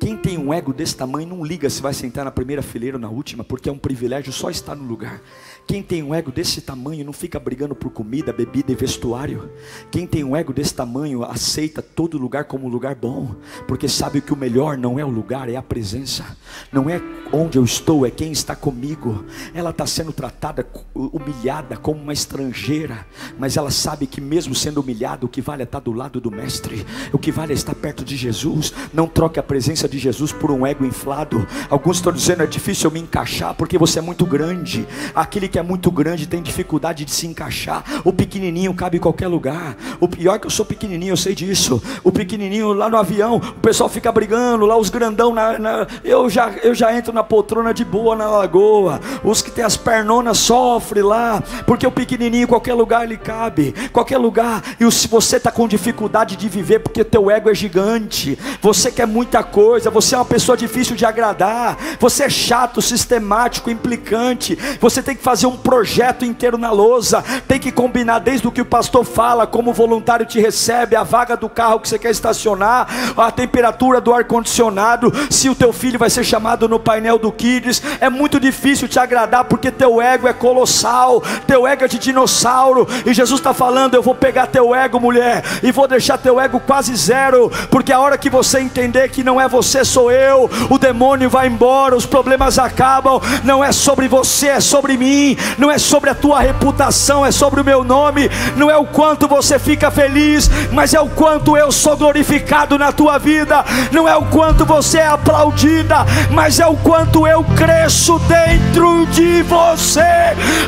Quem 0.00 0.16
tem 0.16 0.38
um 0.38 0.54
ego 0.54 0.72
desse 0.72 0.96
tamanho 0.96 1.28
não 1.28 1.44
liga 1.44 1.68
se 1.68 1.82
vai 1.82 1.92
sentar 1.92 2.24
na 2.24 2.30
primeira 2.30 2.62
fileira 2.62 2.96
ou 2.96 3.00
na 3.00 3.08
última, 3.08 3.42
porque 3.42 3.68
é 3.68 3.72
um 3.72 3.78
privilégio 3.78 4.32
só 4.32 4.48
estar 4.48 4.76
no 4.76 4.84
lugar. 4.84 5.20
Quem 5.66 5.82
tem 5.82 6.02
um 6.02 6.14
ego 6.14 6.30
desse 6.30 6.60
tamanho 6.60 7.04
não 7.04 7.12
fica 7.12 7.38
brigando 7.38 7.74
por 7.74 7.90
comida, 7.90 8.32
bebida 8.32 8.72
e 8.72 8.74
vestuário. 8.74 9.50
Quem 9.90 10.06
tem 10.06 10.22
um 10.24 10.36
ego 10.36 10.52
desse 10.52 10.72
tamanho 10.72 11.24
aceita 11.24 11.82
todo 11.82 12.16
lugar 12.16 12.44
como 12.44 12.68
lugar 12.68 12.94
bom, 12.94 13.34
porque 13.66 13.88
sabe 13.88 14.20
que 14.20 14.32
o 14.32 14.36
melhor 14.36 14.78
não 14.78 14.98
é 14.98 15.04
o 15.04 15.10
lugar, 15.10 15.48
é 15.48 15.56
a 15.56 15.62
presença. 15.62 16.24
Não 16.72 16.88
é 16.88 17.02
onde 17.32 17.58
eu 17.58 17.64
estou, 17.64 18.06
é 18.06 18.10
quem 18.10 18.30
está 18.30 18.54
comigo. 18.54 19.24
Ela 19.52 19.70
está 19.70 19.84
sendo 19.84 20.12
tratada, 20.12 20.66
humilhada 20.94 21.76
como 21.76 22.00
uma 22.00 22.12
estrangeira, 22.12 23.04
mas 23.38 23.56
ela 23.56 23.70
sabe 23.70 24.06
que 24.06 24.20
mesmo 24.20 24.54
sendo 24.54 24.80
humilhada, 24.80 25.26
o 25.26 25.28
que 25.28 25.42
vale 25.42 25.62
é 25.62 25.64
estar 25.64 25.80
do 25.80 25.92
lado 25.92 26.20
do 26.20 26.30
mestre. 26.30 26.86
O 27.12 27.18
que 27.18 27.32
vale 27.32 27.52
é 27.52 27.54
estar 27.54 27.74
perto 27.74 28.04
de 28.04 28.16
Jesus. 28.16 28.72
Não 28.92 29.08
troque 29.08 29.40
a 29.40 29.42
presença 29.42 29.87
de 29.88 29.98
Jesus 29.98 30.32
por 30.32 30.50
um 30.50 30.66
ego 30.66 30.84
inflado. 30.84 31.46
Alguns 31.68 31.96
estão 31.96 32.12
dizendo 32.12 32.42
é 32.42 32.46
difícil 32.46 32.88
eu 32.88 32.94
me 32.94 33.00
encaixar 33.00 33.54
porque 33.54 33.78
você 33.78 33.98
é 33.98 34.02
muito 34.02 34.24
grande. 34.26 34.86
Aquele 35.14 35.48
que 35.48 35.58
é 35.58 35.62
muito 35.62 35.90
grande 35.90 36.26
tem 36.26 36.42
dificuldade 36.42 37.04
de 37.04 37.10
se 37.10 37.26
encaixar. 37.26 37.84
O 38.04 38.12
pequenininho 38.12 38.74
cabe 38.74 38.98
em 38.98 39.00
qualquer 39.00 39.28
lugar. 39.28 39.76
O 40.00 40.08
pior 40.08 40.34
é 40.34 40.38
que 40.38 40.46
eu 40.46 40.50
sou 40.50 40.64
pequenininho, 40.64 41.12
eu 41.12 41.16
sei 41.16 41.34
disso. 41.34 41.82
O 42.04 42.12
pequenininho 42.12 42.72
lá 42.72 42.88
no 42.88 42.96
avião, 42.96 43.36
o 43.36 43.60
pessoal 43.60 43.88
fica 43.88 44.10
brigando, 44.12 44.66
lá 44.66 44.76
os 44.76 44.90
grandão 44.90 45.34
na, 45.34 45.58
na, 45.58 45.86
eu 46.04 46.28
já 46.28 46.50
eu 46.62 46.74
já 46.74 46.96
entro 46.96 47.12
na 47.12 47.22
poltrona 47.22 47.72
de 47.72 47.84
boa 47.84 48.16
na 48.16 48.28
lagoa. 48.28 49.00
Os 49.22 49.42
que 49.42 49.50
tem 49.50 49.64
as 49.64 49.76
pernonas 49.76 50.38
sofrem 50.38 51.02
lá, 51.02 51.42
porque 51.66 51.86
o 51.86 51.92
pequenininho 51.92 52.44
em 52.44 52.46
qualquer 52.46 52.74
lugar 52.74 53.04
ele 53.04 53.16
cabe, 53.16 53.74
qualquer 53.92 54.18
lugar. 54.18 54.62
E 54.78 54.90
se 54.90 55.08
você 55.08 55.36
está 55.36 55.50
com 55.50 55.68
dificuldade 55.68 56.36
de 56.36 56.48
viver 56.48 56.80
porque 56.80 57.04
teu 57.04 57.30
ego 57.30 57.50
é 57.50 57.54
gigante, 57.54 58.38
você 58.60 58.90
quer 58.90 59.06
muita 59.06 59.42
coisa, 59.42 59.77
você 59.84 60.14
é 60.14 60.18
uma 60.18 60.24
pessoa 60.24 60.56
difícil 60.56 60.96
de 60.96 61.04
agradar, 61.04 61.76
você 61.98 62.24
é 62.24 62.30
chato, 62.30 62.80
sistemático, 62.80 63.70
implicante, 63.70 64.58
você 64.80 65.02
tem 65.02 65.14
que 65.14 65.22
fazer 65.22 65.46
um 65.46 65.56
projeto 65.56 66.24
inteiro 66.24 66.58
na 66.58 66.70
lousa, 66.70 67.24
tem 67.46 67.58
que 67.58 67.72
combinar 67.72 68.18
desde 68.20 68.46
o 68.46 68.52
que 68.52 68.60
o 68.60 68.66
pastor 68.66 69.04
fala, 69.04 69.46
como 69.46 69.70
o 69.70 69.74
voluntário 69.74 70.26
te 70.26 70.40
recebe, 70.40 70.96
a 70.96 71.02
vaga 71.02 71.36
do 71.36 71.48
carro 71.48 71.80
que 71.80 71.88
você 71.88 71.98
quer 71.98 72.10
estacionar, 72.10 72.88
a 73.16 73.30
temperatura 73.30 74.00
do 74.00 74.12
ar 74.12 74.24
condicionado, 74.24 75.12
se 75.30 75.48
o 75.48 75.54
teu 75.54 75.72
filho 75.72 75.98
vai 75.98 76.10
ser 76.10 76.24
chamado 76.24 76.68
no 76.68 76.78
painel 76.80 77.18
do 77.18 77.30
Kids, 77.30 77.82
é 78.00 78.08
muito 78.08 78.40
difícil 78.40 78.88
te 78.88 78.98
agradar 78.98 79.44
porque 79.44 79.70
teu 79.70 80.00
ego 80.00 80.26
é 80.26 80.32
colossal, 80.32 81.22
teu 81.46 81.66
ego 81.66 81.84
é 81.84 81.88
de 81.88 81.98
dinossauro, 81.98 82.86
e 83.04 83.12
Jesus 83.12 83.40
está 83.40 83.52
falando: 83.52 83.94
eu 83.94 84.02
vou 84.02 84.14
pegar 84.14 84.46
teu 84.46 84.74
ego, 84.74 85.00
mulher, 85.00 85.42
e 85.62 85.70
vou 85.70 85.86
deixar 85.86 86.18
teu 86.18 86.40
ego 86.40 86.60
quase 86.60 86.94
zero, 86.96 87.50
porque 87.70 87.92
a 87.92 88.00
hora 88.00 88.16
que 88.16 88.30
você 88.30 88.60
entender 88.60 89.08
que 89.10 89.24
não 89.24 89.40
é 89.40 89.46
você, 89.48 89.67
sou 89.84 90.10
eu, 90.10 90.50
o 90.70 90.78
demônio 90.78 91.28
vai 91.28 91.46
embora, 91.46 91.96
os 91.96 92.06
problemas 92.06 92.58
acabam, 92.58 93.20
não 93.44 93.62
é 93.62 93.72
sobre 93.72 94.08
você, 94.08 94.48
é 94.48 94.60
sobre 94.60 94.96
mim, 94.96 95.36
não 95.56 95.70
é 95.70 95.78
sobre 95.78 96.10
a 96.10 96.14
tua 96.14 96.40
reputação, 96.40 97.24
é 97.24 97.30
sobre 97.30 97.60
o 97.60 97.64
meu 97.64 97.84
nome, 97.84 98.30
não 98.56 98.70
é 98.70 98.76
o 98.76 98.86
quanto 98.86 99.28
você 99.28 99.58
fica 99.58 99.90
feliz, 99.90 100.50
mas 100.72 100.94
é 100.94 101.00
o 101.00 101.08
quanto 101.08 101.56
eu 101.56 101.70
sou 101.70 101.96
glorificado 101.96 102.78
na 102.78 102.92
tua 102.92 103.18
vida, 103.18 103.64
não 103.92 104.08
é 104.08 104.16
o 104.16 104.24
quanto 104.26 104.64
você 104.64 104.98
é 104.98 105.06
aplaudida, 105.06 106.06
mas 106.30 106.60
é 106.60 106.66
o 106.66 106.76
quanto 106.76 107.26
eu 107.26 107.44
cresço 107.56 108.18
dentro 108.20 109.06
de 109.06 109.42
você. 109.42 110.02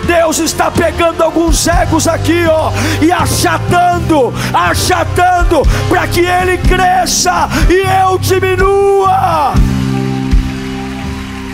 Deus 0.07 0.38
está 0.38 0.70
pegando 0.70 1.22
alguns 1.22 1.66
egos 1.66 2.07
aqui, 2.09 2.44
ó, 2.48 2.70
e 3.01 3.12
achatando, 3.12 4.32
achatando, 4.53 5.62
para 5.88 6.07
que 6.07 6.20
ele 6.20 6.59
cresça 6.59 7.48
e 7.68 7.80
eu 8.03 8.18
diminua. 8.18 8.89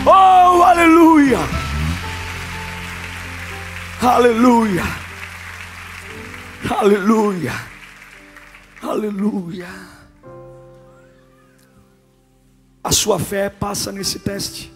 Oh, 0.09 0.63
aleluia! 0.63 1.39
Aleluia! 4.01 4.83
Aleluia! 6.69 7.53
Aleluia! 8.81 9.67
A 12.83 12.91
sua 12.91 13.19
fé 13.19 13.49
passa 13.49 13.91
nesse 13.91 14.19
teste. 14.19 14.71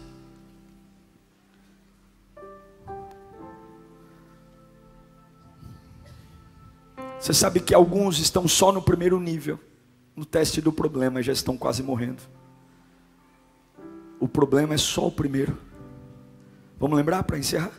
Você 7.20 7.34
sabe 7.34 7.59
que 7.59 7.74
alguns 7.74 8.20
estão 8.20 8.47
só 8.47 8.72
no 8.72 8.82
primeiro 8.82 9.20
nível, 9.20 9.59
no 10.16 10.26
teste 10.26 10.59
do 10.59 10.74
problema, 10.74 11.20
e 11.20 11.24
já 11.24 11.32
estão 11.32 11.55
quase 11.55 11.82
morrendo. 11.82 12.22
O 14.22 14.28
problema 14.28 14.76
é 14.76 14.78
só 14.78 15.07
o 15.07 15.11
primeiro. 15.11 15.57
Vamos 16.80 16.95
lembrar 16.95 17.24
para 17.24 17.39
encerrar? 17.39 17.72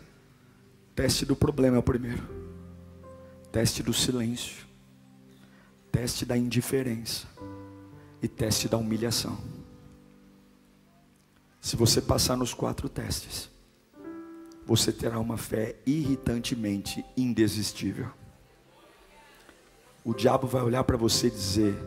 Teste 0.92 1.24
do 1.24 1.36
problema 1.36 1.76
é 1.76 1.78
o 1.78 1.82
primeiro. 1.84 2.20
Teste 3.52 3.80
do 3.80 3.94
silêncio. 3.94 4.66
Teste 5.92 6.26
da 6.26 6.36
indiferença. 6.36 7.28
E 8.20 8.26
teste 8.26 8.68
da 8.68 8.76
humilhação. 8.76 9.38
Se 11.60 11.76
você 11.76 12.02
passar 12.02 12.36
nos 12.36 12.52
quatro 12.52 12.88
testes, 12.88 13.48
você 14.66 14.90
terá 14.92 15.20
uma 15.20 15.36
fé 15.36 15.76
irritantemente 15.86 17.04
indesistível. 17.16 18.10
O 20.04 20.12
diabo 20.12 20.48
vai 20.48 20.62
olhar 20.62 20.82
para 20.82 20.96
você 20.96 21.28
e 21.28 21.30
dizer: 21.30 21.78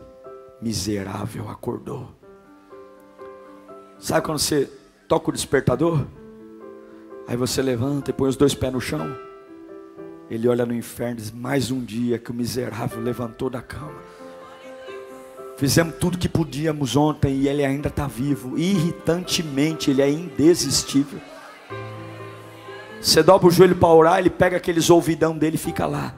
miserável, 0.62 1.50
acordou. 1.50 2.15
Sabe 3.98 4.24
quando 4.24 4.38
você 4.38 4.70
toca 5.08 5.30
o 5.30 5.32
despertador? 5.32 6.06
Aí 7.26 7.36
você 7.36 7.62
levanta 7.62 8.10
e 8.10 8.14
põe 8.14 8.28
os 8.28 8.36
dois 8.36 8.54
pés 8.54 8.72
no 8.72 8.80
chão. 8.80 9.16
Ele 10.30 10.48
olha 10.48 10.66
no 10.66 10.74
inferno 10.74 11.14
e 11.14 11.16
diz: 11.16 11.30
Mais 11.30 11.70
um 11.70 11.82
dia 11.82 12.18
que 12.18 12.30
o 12.30 12.34
miserável 12.34 13.00
levantou 13.00 13.48
da 13.48 13.62
cama. 13.62 14.00
Fizemos 15.56 15.96
tudo 15.96 16.18
que 16.18 16.28
podíamos 16.28 16.96
ontem 16.96 17.34
e 17.34 17.48
ele 17.48 17.64
ainda 17.64 17.88
está 17.88 18.06
vivo. 18.06 18.58
Irritantemente, 18.58 19.90
ele 19.90 20.02
é 20.02 20.10
indesistível. 20.10 21.18
Você 23.00 23.22
dobra 23.22 23.46
o 23.46 23.50
joelho 23.50 23.76
para 23.76 23.88
orar, 23.88 24.18
ele 24.18 24.30
pega 24.30 24.56
aqueles 24.56 24.90
ouvidão 24.90 25.36
dele 25.36 25.56
e 25.56 25.58
fica 25.58 25.86
lá 25.86 26.14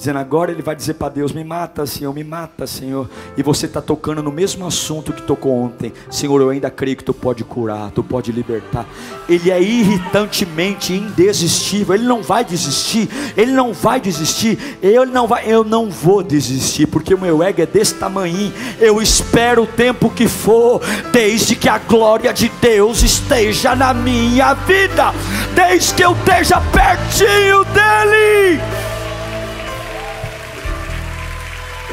dizendo 0.00 0.18
agora 0.18 0.50
ele 0.50 0.62
vai 0.62 0.74
dizer 0.74 0.94
para 0.94 1.10
Deus: 1.10 1.30
Me 1.30 1.44
mata, 1.44 1.86
Senhor, 1.86 2.12
me 2.12 2.24
mata, 2.24 2.66
Senhor. 2.66 3.08
E 3.36 3.42
você 3.42 3.66
está 3.66 3.82
tocando 3.82 4.22
no 4.22 4.32
mesmo 4.32 4.66
assunto 4.66 5.12
que 5.12 5.22
tocou 5.22 5.52
ontem, 5.52 5.92
Senhor. 6.10 6.40
Eu 6.40 6.48
ainda 6.48 6.70
creio 6.70 6.96
que 6.96 7.04
tu 7.04 7.12
pode 7.12 7.44
curar, 7.44 7.90
tu 7.90 8.02
pode 8.02 8.32
libertar. 8.32 8.86
Ele 9.28 9.50
é 9.50 9.60
irritantemente 9.62 10.94
indesistível. 10.94 11.94
Ele 11.94 12.06
não 12.06 12.22
vai 12.22 12.44
desistir. 12.44 13.08
Ele 13.36 13.52
não 13.52 13.74
vai 13.74 14.00
desistir. 14.00 14.78
Eu 14.82 15.04
não 15.04 15.26
vai. 15.26 15.44
Eu 15.46 15.62
não 15.62 15.90
vou 15.90 16.22
desistir 16.22 16.86
porque 16.86 17.14
o 17.14 17.20
meu 17.20 17.42
ego 17.42 17.60
é 17.60 17.66
desse 17.66 17.94
tamanho. 17.94 18.52
Eu 18.80 19.02
espero 19.02 19.64
o 19.64 19.66
tempo 19.66 20.08
que 20.08 20.26
for, 20.26 20.80
desde 21.12 21.54
que 21.54 21.68
a 21.68 21.78
glória 21.78 22.32
de 22.32 22.48
Deus 22.60 23.02
esteja 23.02 23.76
na 23.76 23.92
minha 23.92 24.54
vida, 24.54 25.12
desde 25.54 25.94
que 25.94 26.04
eu 26.04 26.12
esteja 26.12 26.60
pertinho 26.72 27.64
dele. 27.66 28.79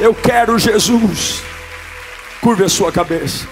Eu 0.00 0.14
quero 0.14 0.56
Jesus. 0.60 1.42
Curve 2.40 2.62
a 2.62 2.68
sua 2.68 2.92
cabeça. 2.92 3.48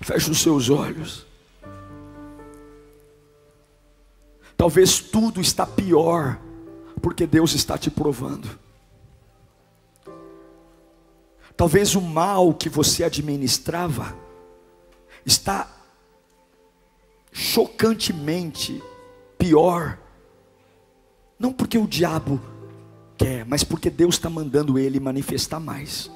Feche 0.00 0.30
os 0.30 0.40
seus 0.40 0.70
olhos. 0.70 1.26
Talvez 4.56 5.00
tudo 5.00 5.40
está 5.40 5.66
pior 5.66 6.38
porque 7.02 7.26
Deus 7.26 7.54
está 7.54 7.76
te 7.76 7.90
provando. 7.90 8.48
Talvez 11.56 11.96
o 11.96 12.00
mal 12.00 12.54
que 12.54 12.68
você 12.68 13.02
administrava 13.02 14.16
está 15.26 15.68
chocantemente 17.32 18.80
pior. 19.36 19.98
Não 21.36 21.52
porque 21.52 21.76
o 21.76 21.86
diabo 21.86 22.40
quer, 23.18 23.44
mas 23.44 23.64
porque 23.64 23.90
Deus 23.90 24.14
está 24.14 24.30
mandando 24.30 24.78
ele 24.78 25.00
manifestar 25.00 25.58
mais, 25.58 26.10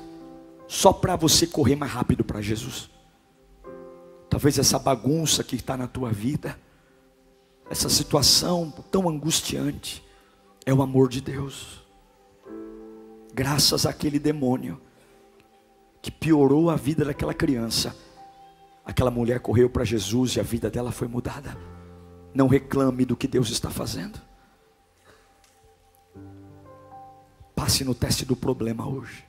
só 0.68 0.92
para 0.92 1.16
você 1.16 1.46
correr 1.46 1.74
mais 1.74 1.90
rápido 1.90 2.22
para 2.22 2.40
Jesus. 2.40 2.88
Talvez 4.30 4.58
essa 4.58 4.78
bagunça 4.78 5.44
que 5.44 5.56
está 5.56 5.76
na 5.76 5.86
tua 5.86 6.10
vida, 6.10 6.58
essa 7.68 7.90
situação 7.90 8.72
tão 8.90 9.08
angustiante, 9.08 10.02
é 10.64 10.72
o 10.72 10.80
amor 10.80 11.08
de 11.08 11.20
Deus. 11.20 11.82
Graças 13.34 13.84
àquele 13.84 14.18
demônio 14.18 14.80
que 16.00 16.10
piorou 16.10 16.70
a 16.70 16.76
vida 16.76 17.04
daquela 17.04 17.34
criança, 17.34 17.96
aquela 18.84 19.10
mulher 19.10 19.40
correu 19.40 19.68
para 19.68 19.84
Jesus 19.84 20.36
e 20.36 20.40
a 20.40 20.42
vida 20.42 20.70
dela 20.70 20.92
foi 20.92 21.08
mudada. 21.08 21.56
Não 22.34 22.46
reclame 22.46 23.04
do 23.04 23.16
que 23.16 23.28
Deus 23.28 23.50
está 23.50 23.70
fazendo. 23.70 24.18
Passe 27.62 27.84
no 27.84 27.94
teste 27.94 28.24
do 28.24 28.34
problema 28.34 28.88
hoje. 28.88 29.24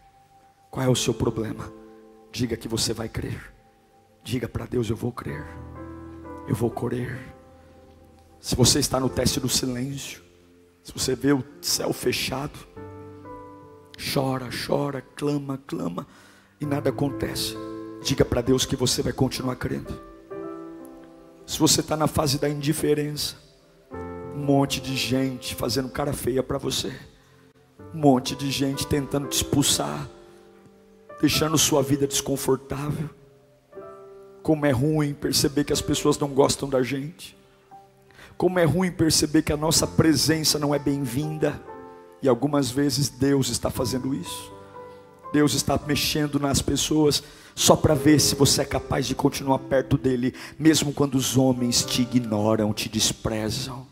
Qual 0.71 0.84
é 0.84 0.89
o 0.89 0.95
seu 0.95 1.13
problema? 1.13 1.71
Diga 2.31 2.57
que 2.57 2.67
você 2.67 2.91
vai 2.91 3.07
crer. 3.07 3.53
Diga 4.23 4.49
para 4.49 4.65
Deus: 4.65 4.89
Eu 4.89 4.95
vou 4.95 5.11
crer. 5.11 5.45
Eu 6.47 6.55
vou 6.55 6.71
crer. 6.71 7.31
Se 8.39 8.55
você 8.55 8.79
está 8.79 8.99
no 8.99 9.07
teste 9.07 9.39
do 9.39 9.47
silêncio, 9.47 10.23
se 10.81 10.91
você 10.91 11.13
vê 11.13 11.31
o 11.31 11.43
céu 11.61 11.93
fechado, 11.93 12.57
chora, 14.11 14.49
chora, 14.65 14.99
clama, 15.15 15.61
clama 15.67 16.07
e 16.59 16.65
nada 16.65 16.89
acontece. 16.89 17.55
Diga 18.01 18.25
para 18.25 18.41
Deus 18.41 18.65
que 18.65 18.75
você 18.75 19.03
vai 19.03 19.13
continuar 19.13 19.57
crendo. 19.57 19.93
Se 21.45 21.59
você 21.59 21.81
está 21.81 21.95
na 21.95 22.07
fase 22.07 22.39
da 22.39 22.49
indiferença, 22.49 23.36
um 24.36 24.43
monte 24.43 24.81
de 24.81 24.95
gente 24.95 25.53
fazendo 25.53 25.88
cara 25.88 26.13
feia 26.13 26.41
para 26.41 26.57
você, 26.57 26.99
um 27.93 27.97
monte 27.97 28.35
de 28.35 28.49
gente 28.49 28.87
tentando 28.87 29.27
te 29.27 29.33
expulsar, 29.33 30.09
deixando 31.21 31.57
sua 31.57 31.83
vida 31.83 32.07
desconfortável. 32.07 33.09
Como 34.41 34.65
é 34.65 34.71
ruim 34.71 35.13
perceber 35.13 35.63
que 35.63 35.71
as 35.71 35.81
pessoas 35.81 36.17
não 36.17 36.29
gostam 36.29 36.67
da 36.67 36.81
gente. 36.81 37.37
Como 38.35 38.59
é 38.59 38.65
ruim 38.65 38.91
perceber 38.91 39.43
que 39.43 39.53
a 39.53 39.57
nossa 39.57 39.87
presença 39.87 40.59
não 40.59 40.73
é 40.73 40.79
bem-vinda. 40.79 41.61
E 42.21 42.27
algumas 42.27 42.71
vezes 42.71 43.09
Deus 43.09 43.49
está 43.49 43.69
fazendo 43.69 44.13
isso. 44.13 44.51
Deus 45.31 45.53
está 45.53 45.79
mexendo 45.87 46.39
nas 46.39 46.61
pessoas 46.61 47.23
só 47.55 47.75
para 47.75 47.93
ver 47.93 48.19
se 48.19 48.35
você 48.35 48.61
é 48.61 48.65
capaz 48.65 49.05
de 49.05 49.15
continuar 49.15 49.59
perto 49.59 49.97
dele, 49.97 50.33
mesmo 50.57 50.91
quando 50.91 51.15
os 51.15 51.37
homens 51.37 51.83
te 51.83 52.01
ignoram, 52.01 52.73
te 52.73 52.89
desprezam. 52.89 53.87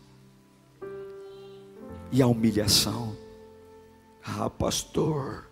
E 2.10 2.20
a 2.20 2.26
humilhação. 2.26 3.16
Ah, 4.24 4.48
pastor, 4.48 5.46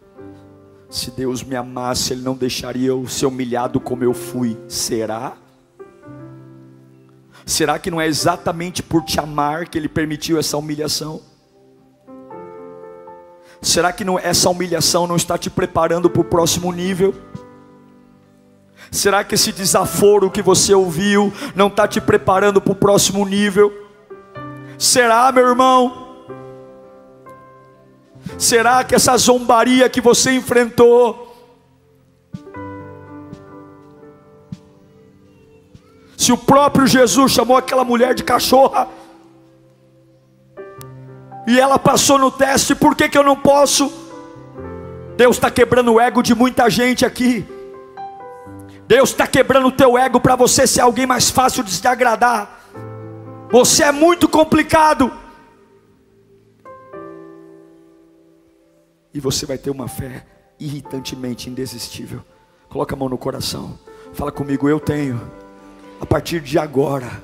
se 0.89 1.11
Deus 1.11 1.43
me 1.43 1.57
amasse, 1.57 2.12
Ele 2.12 2.23
não 2.23 2.35
deixaria 2.35 2.89
eu 2.89 3.07
ser 3.09 3.27
humilhado 3.27 3.81
como 3.81 4.05
eu 4.05 4.14
fui. 4.14 4.57
Será? 4.68 5.37
Será 7.45 7.79
que 7.79 7.91
não 7.91 8.01
é 8.01 8.07
exatamente 8.07 8.83
por 8.83 9.03
te 9.03 9.18
amar 9.18 9.68
que 9.68 9.77
Ele 9.77 9.89
permitiu 9.89 10.39
essa 10.39 10.57
humilhação? 10.57 11.21
Será 13.61 13.93
que 13.93 14.05
não, 14.05 14.18
essa 14.18 14.49
humilhação 14.49 15.07
não 15.07 15.16
está 15.16 15.37
te 15.37 15.51
preparando 15.51 16.09
para 16.09 16.23
o 16.23 16.25
próximo 16.25 16.73
nível? 16.73 17.14
Será 18.91 19.23
que 19.23 19.35
esse 19.35 19.53
desaforo 19.53 20.31
que 20.31 20.43
você 20.43 20.75
ouviu 20.75 21.33
não 21.55 21.68
está 21.68 21.87
te 21.87 22.01
preparando 22.01 22.61
para 22.61 22.73
o 22.73 22.77
próximo 22.77 23.25
nível? 23.27 23.73
Será, 24.79 25.31
meu 25.31 25.47
irmão? 25.47 26.10
Será 28.41 28.82
que 28.82 28.95
essa 28.95 29.14
zombaria 29.18 29.86
que 29.91 30.01
você 30.01 30.32
enfrentou, 30.32 31.36
se 36.16 36.32
o 36.32 36.38
próprio 36.38 36.86
Jesus 36.86 37.32
chamou 37.32 37.55
aquela 37.55 37.84
mulher 37.84 38.14
de 38.14 38.24
cachorra, 38.24 38.88
e 41.47 41.61
ela 41.61 41.78
passou 41.78 42.18
no 42.18 42.30
teste, 42.30 42.74
por 42.74 42.97
que, 42.97 43.11
que 43.11 43.18
eu 43.18 43.22
não 43.22 43.36
posso? 43.36 43.93
Deus 45.18 45.36
está 45.36 45.51
quebrando 45.51 45.93
o 45.93 46.01
ego 46.01 46.22
de 46.22 46.34
muita 46.34 46.70
gente 46.70 47.05
aqui. 47.05 47.47
Deus 48.88 49.11
está 49.11 49.26
quebrando 49.26 49.68
o 49.68 49.72
teu 49.72 49.99
ego 49.99 50.18
para 50.18 50.34
você 50.34 50.66
ser 50.66 50.80
alguém 50.80 51.05
mais 51.05 51.28
fácil 51.28 51.62
de 51.62 51.72
se 51.72 51.86
agradar. 51.86 52.59
Você 53.53 53.84
é 53.84 53.93
muito 53.93 54.26
complicado. 54.26 55.12
E 59.13 59.21
você 59.21 59.45
vai 59.45 59.59
ter 59.59 59.71
uma 59.71 59.89
fé 59.89 60.25
irritantemente 60.59 61.51
indesistível. 61.51 62.23
Coloca 62.69 62.95
a 62.95 62.99
mão 62.99 63.09
no 63.09 63.19
coração. 63.19 63.79
Fala 64.13 64.31
comigo, 64.31 64.69
eu 64.69 64.79
tenho. 64.79 65.21
A 66.01 66.07
partir 66.07 66.41
de 66.41 66.59
agora, 66.59 67.23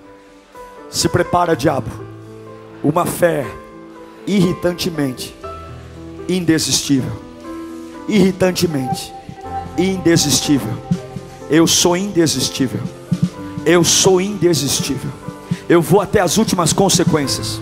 se 0.91 1.09
prepara, 1.09 1.55
diabo. 1.55 1.91
Uma 2.83 3.07
fé 3.07 3.47
irritantemente 4.27 5.35
indesistível. 6.29 7.13
Irritantemente 8.09 9.13
indesistível. 9.79 10.73
Eu 11.49 11.67
sou 11.67 11.97
indesistível. 11.97 12.81
Eu 13.65 13.85
sou 13.85 14.21
indesistível. 14.21 15.11
Eu 15.69 15.81
vou 15.81 16.01
até 16.01 16.21
as 16.21 16.37
últimas 16.39 16.73
consequências. 16.73 17.61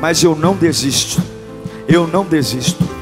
Mas 0.00 0.22
eu 0.22 0.34
não 0.34 0.56
desisto. 0.56 1.22
Eu 1.86 2.06
não 2.06 2.24
desisto. 2.24 3.01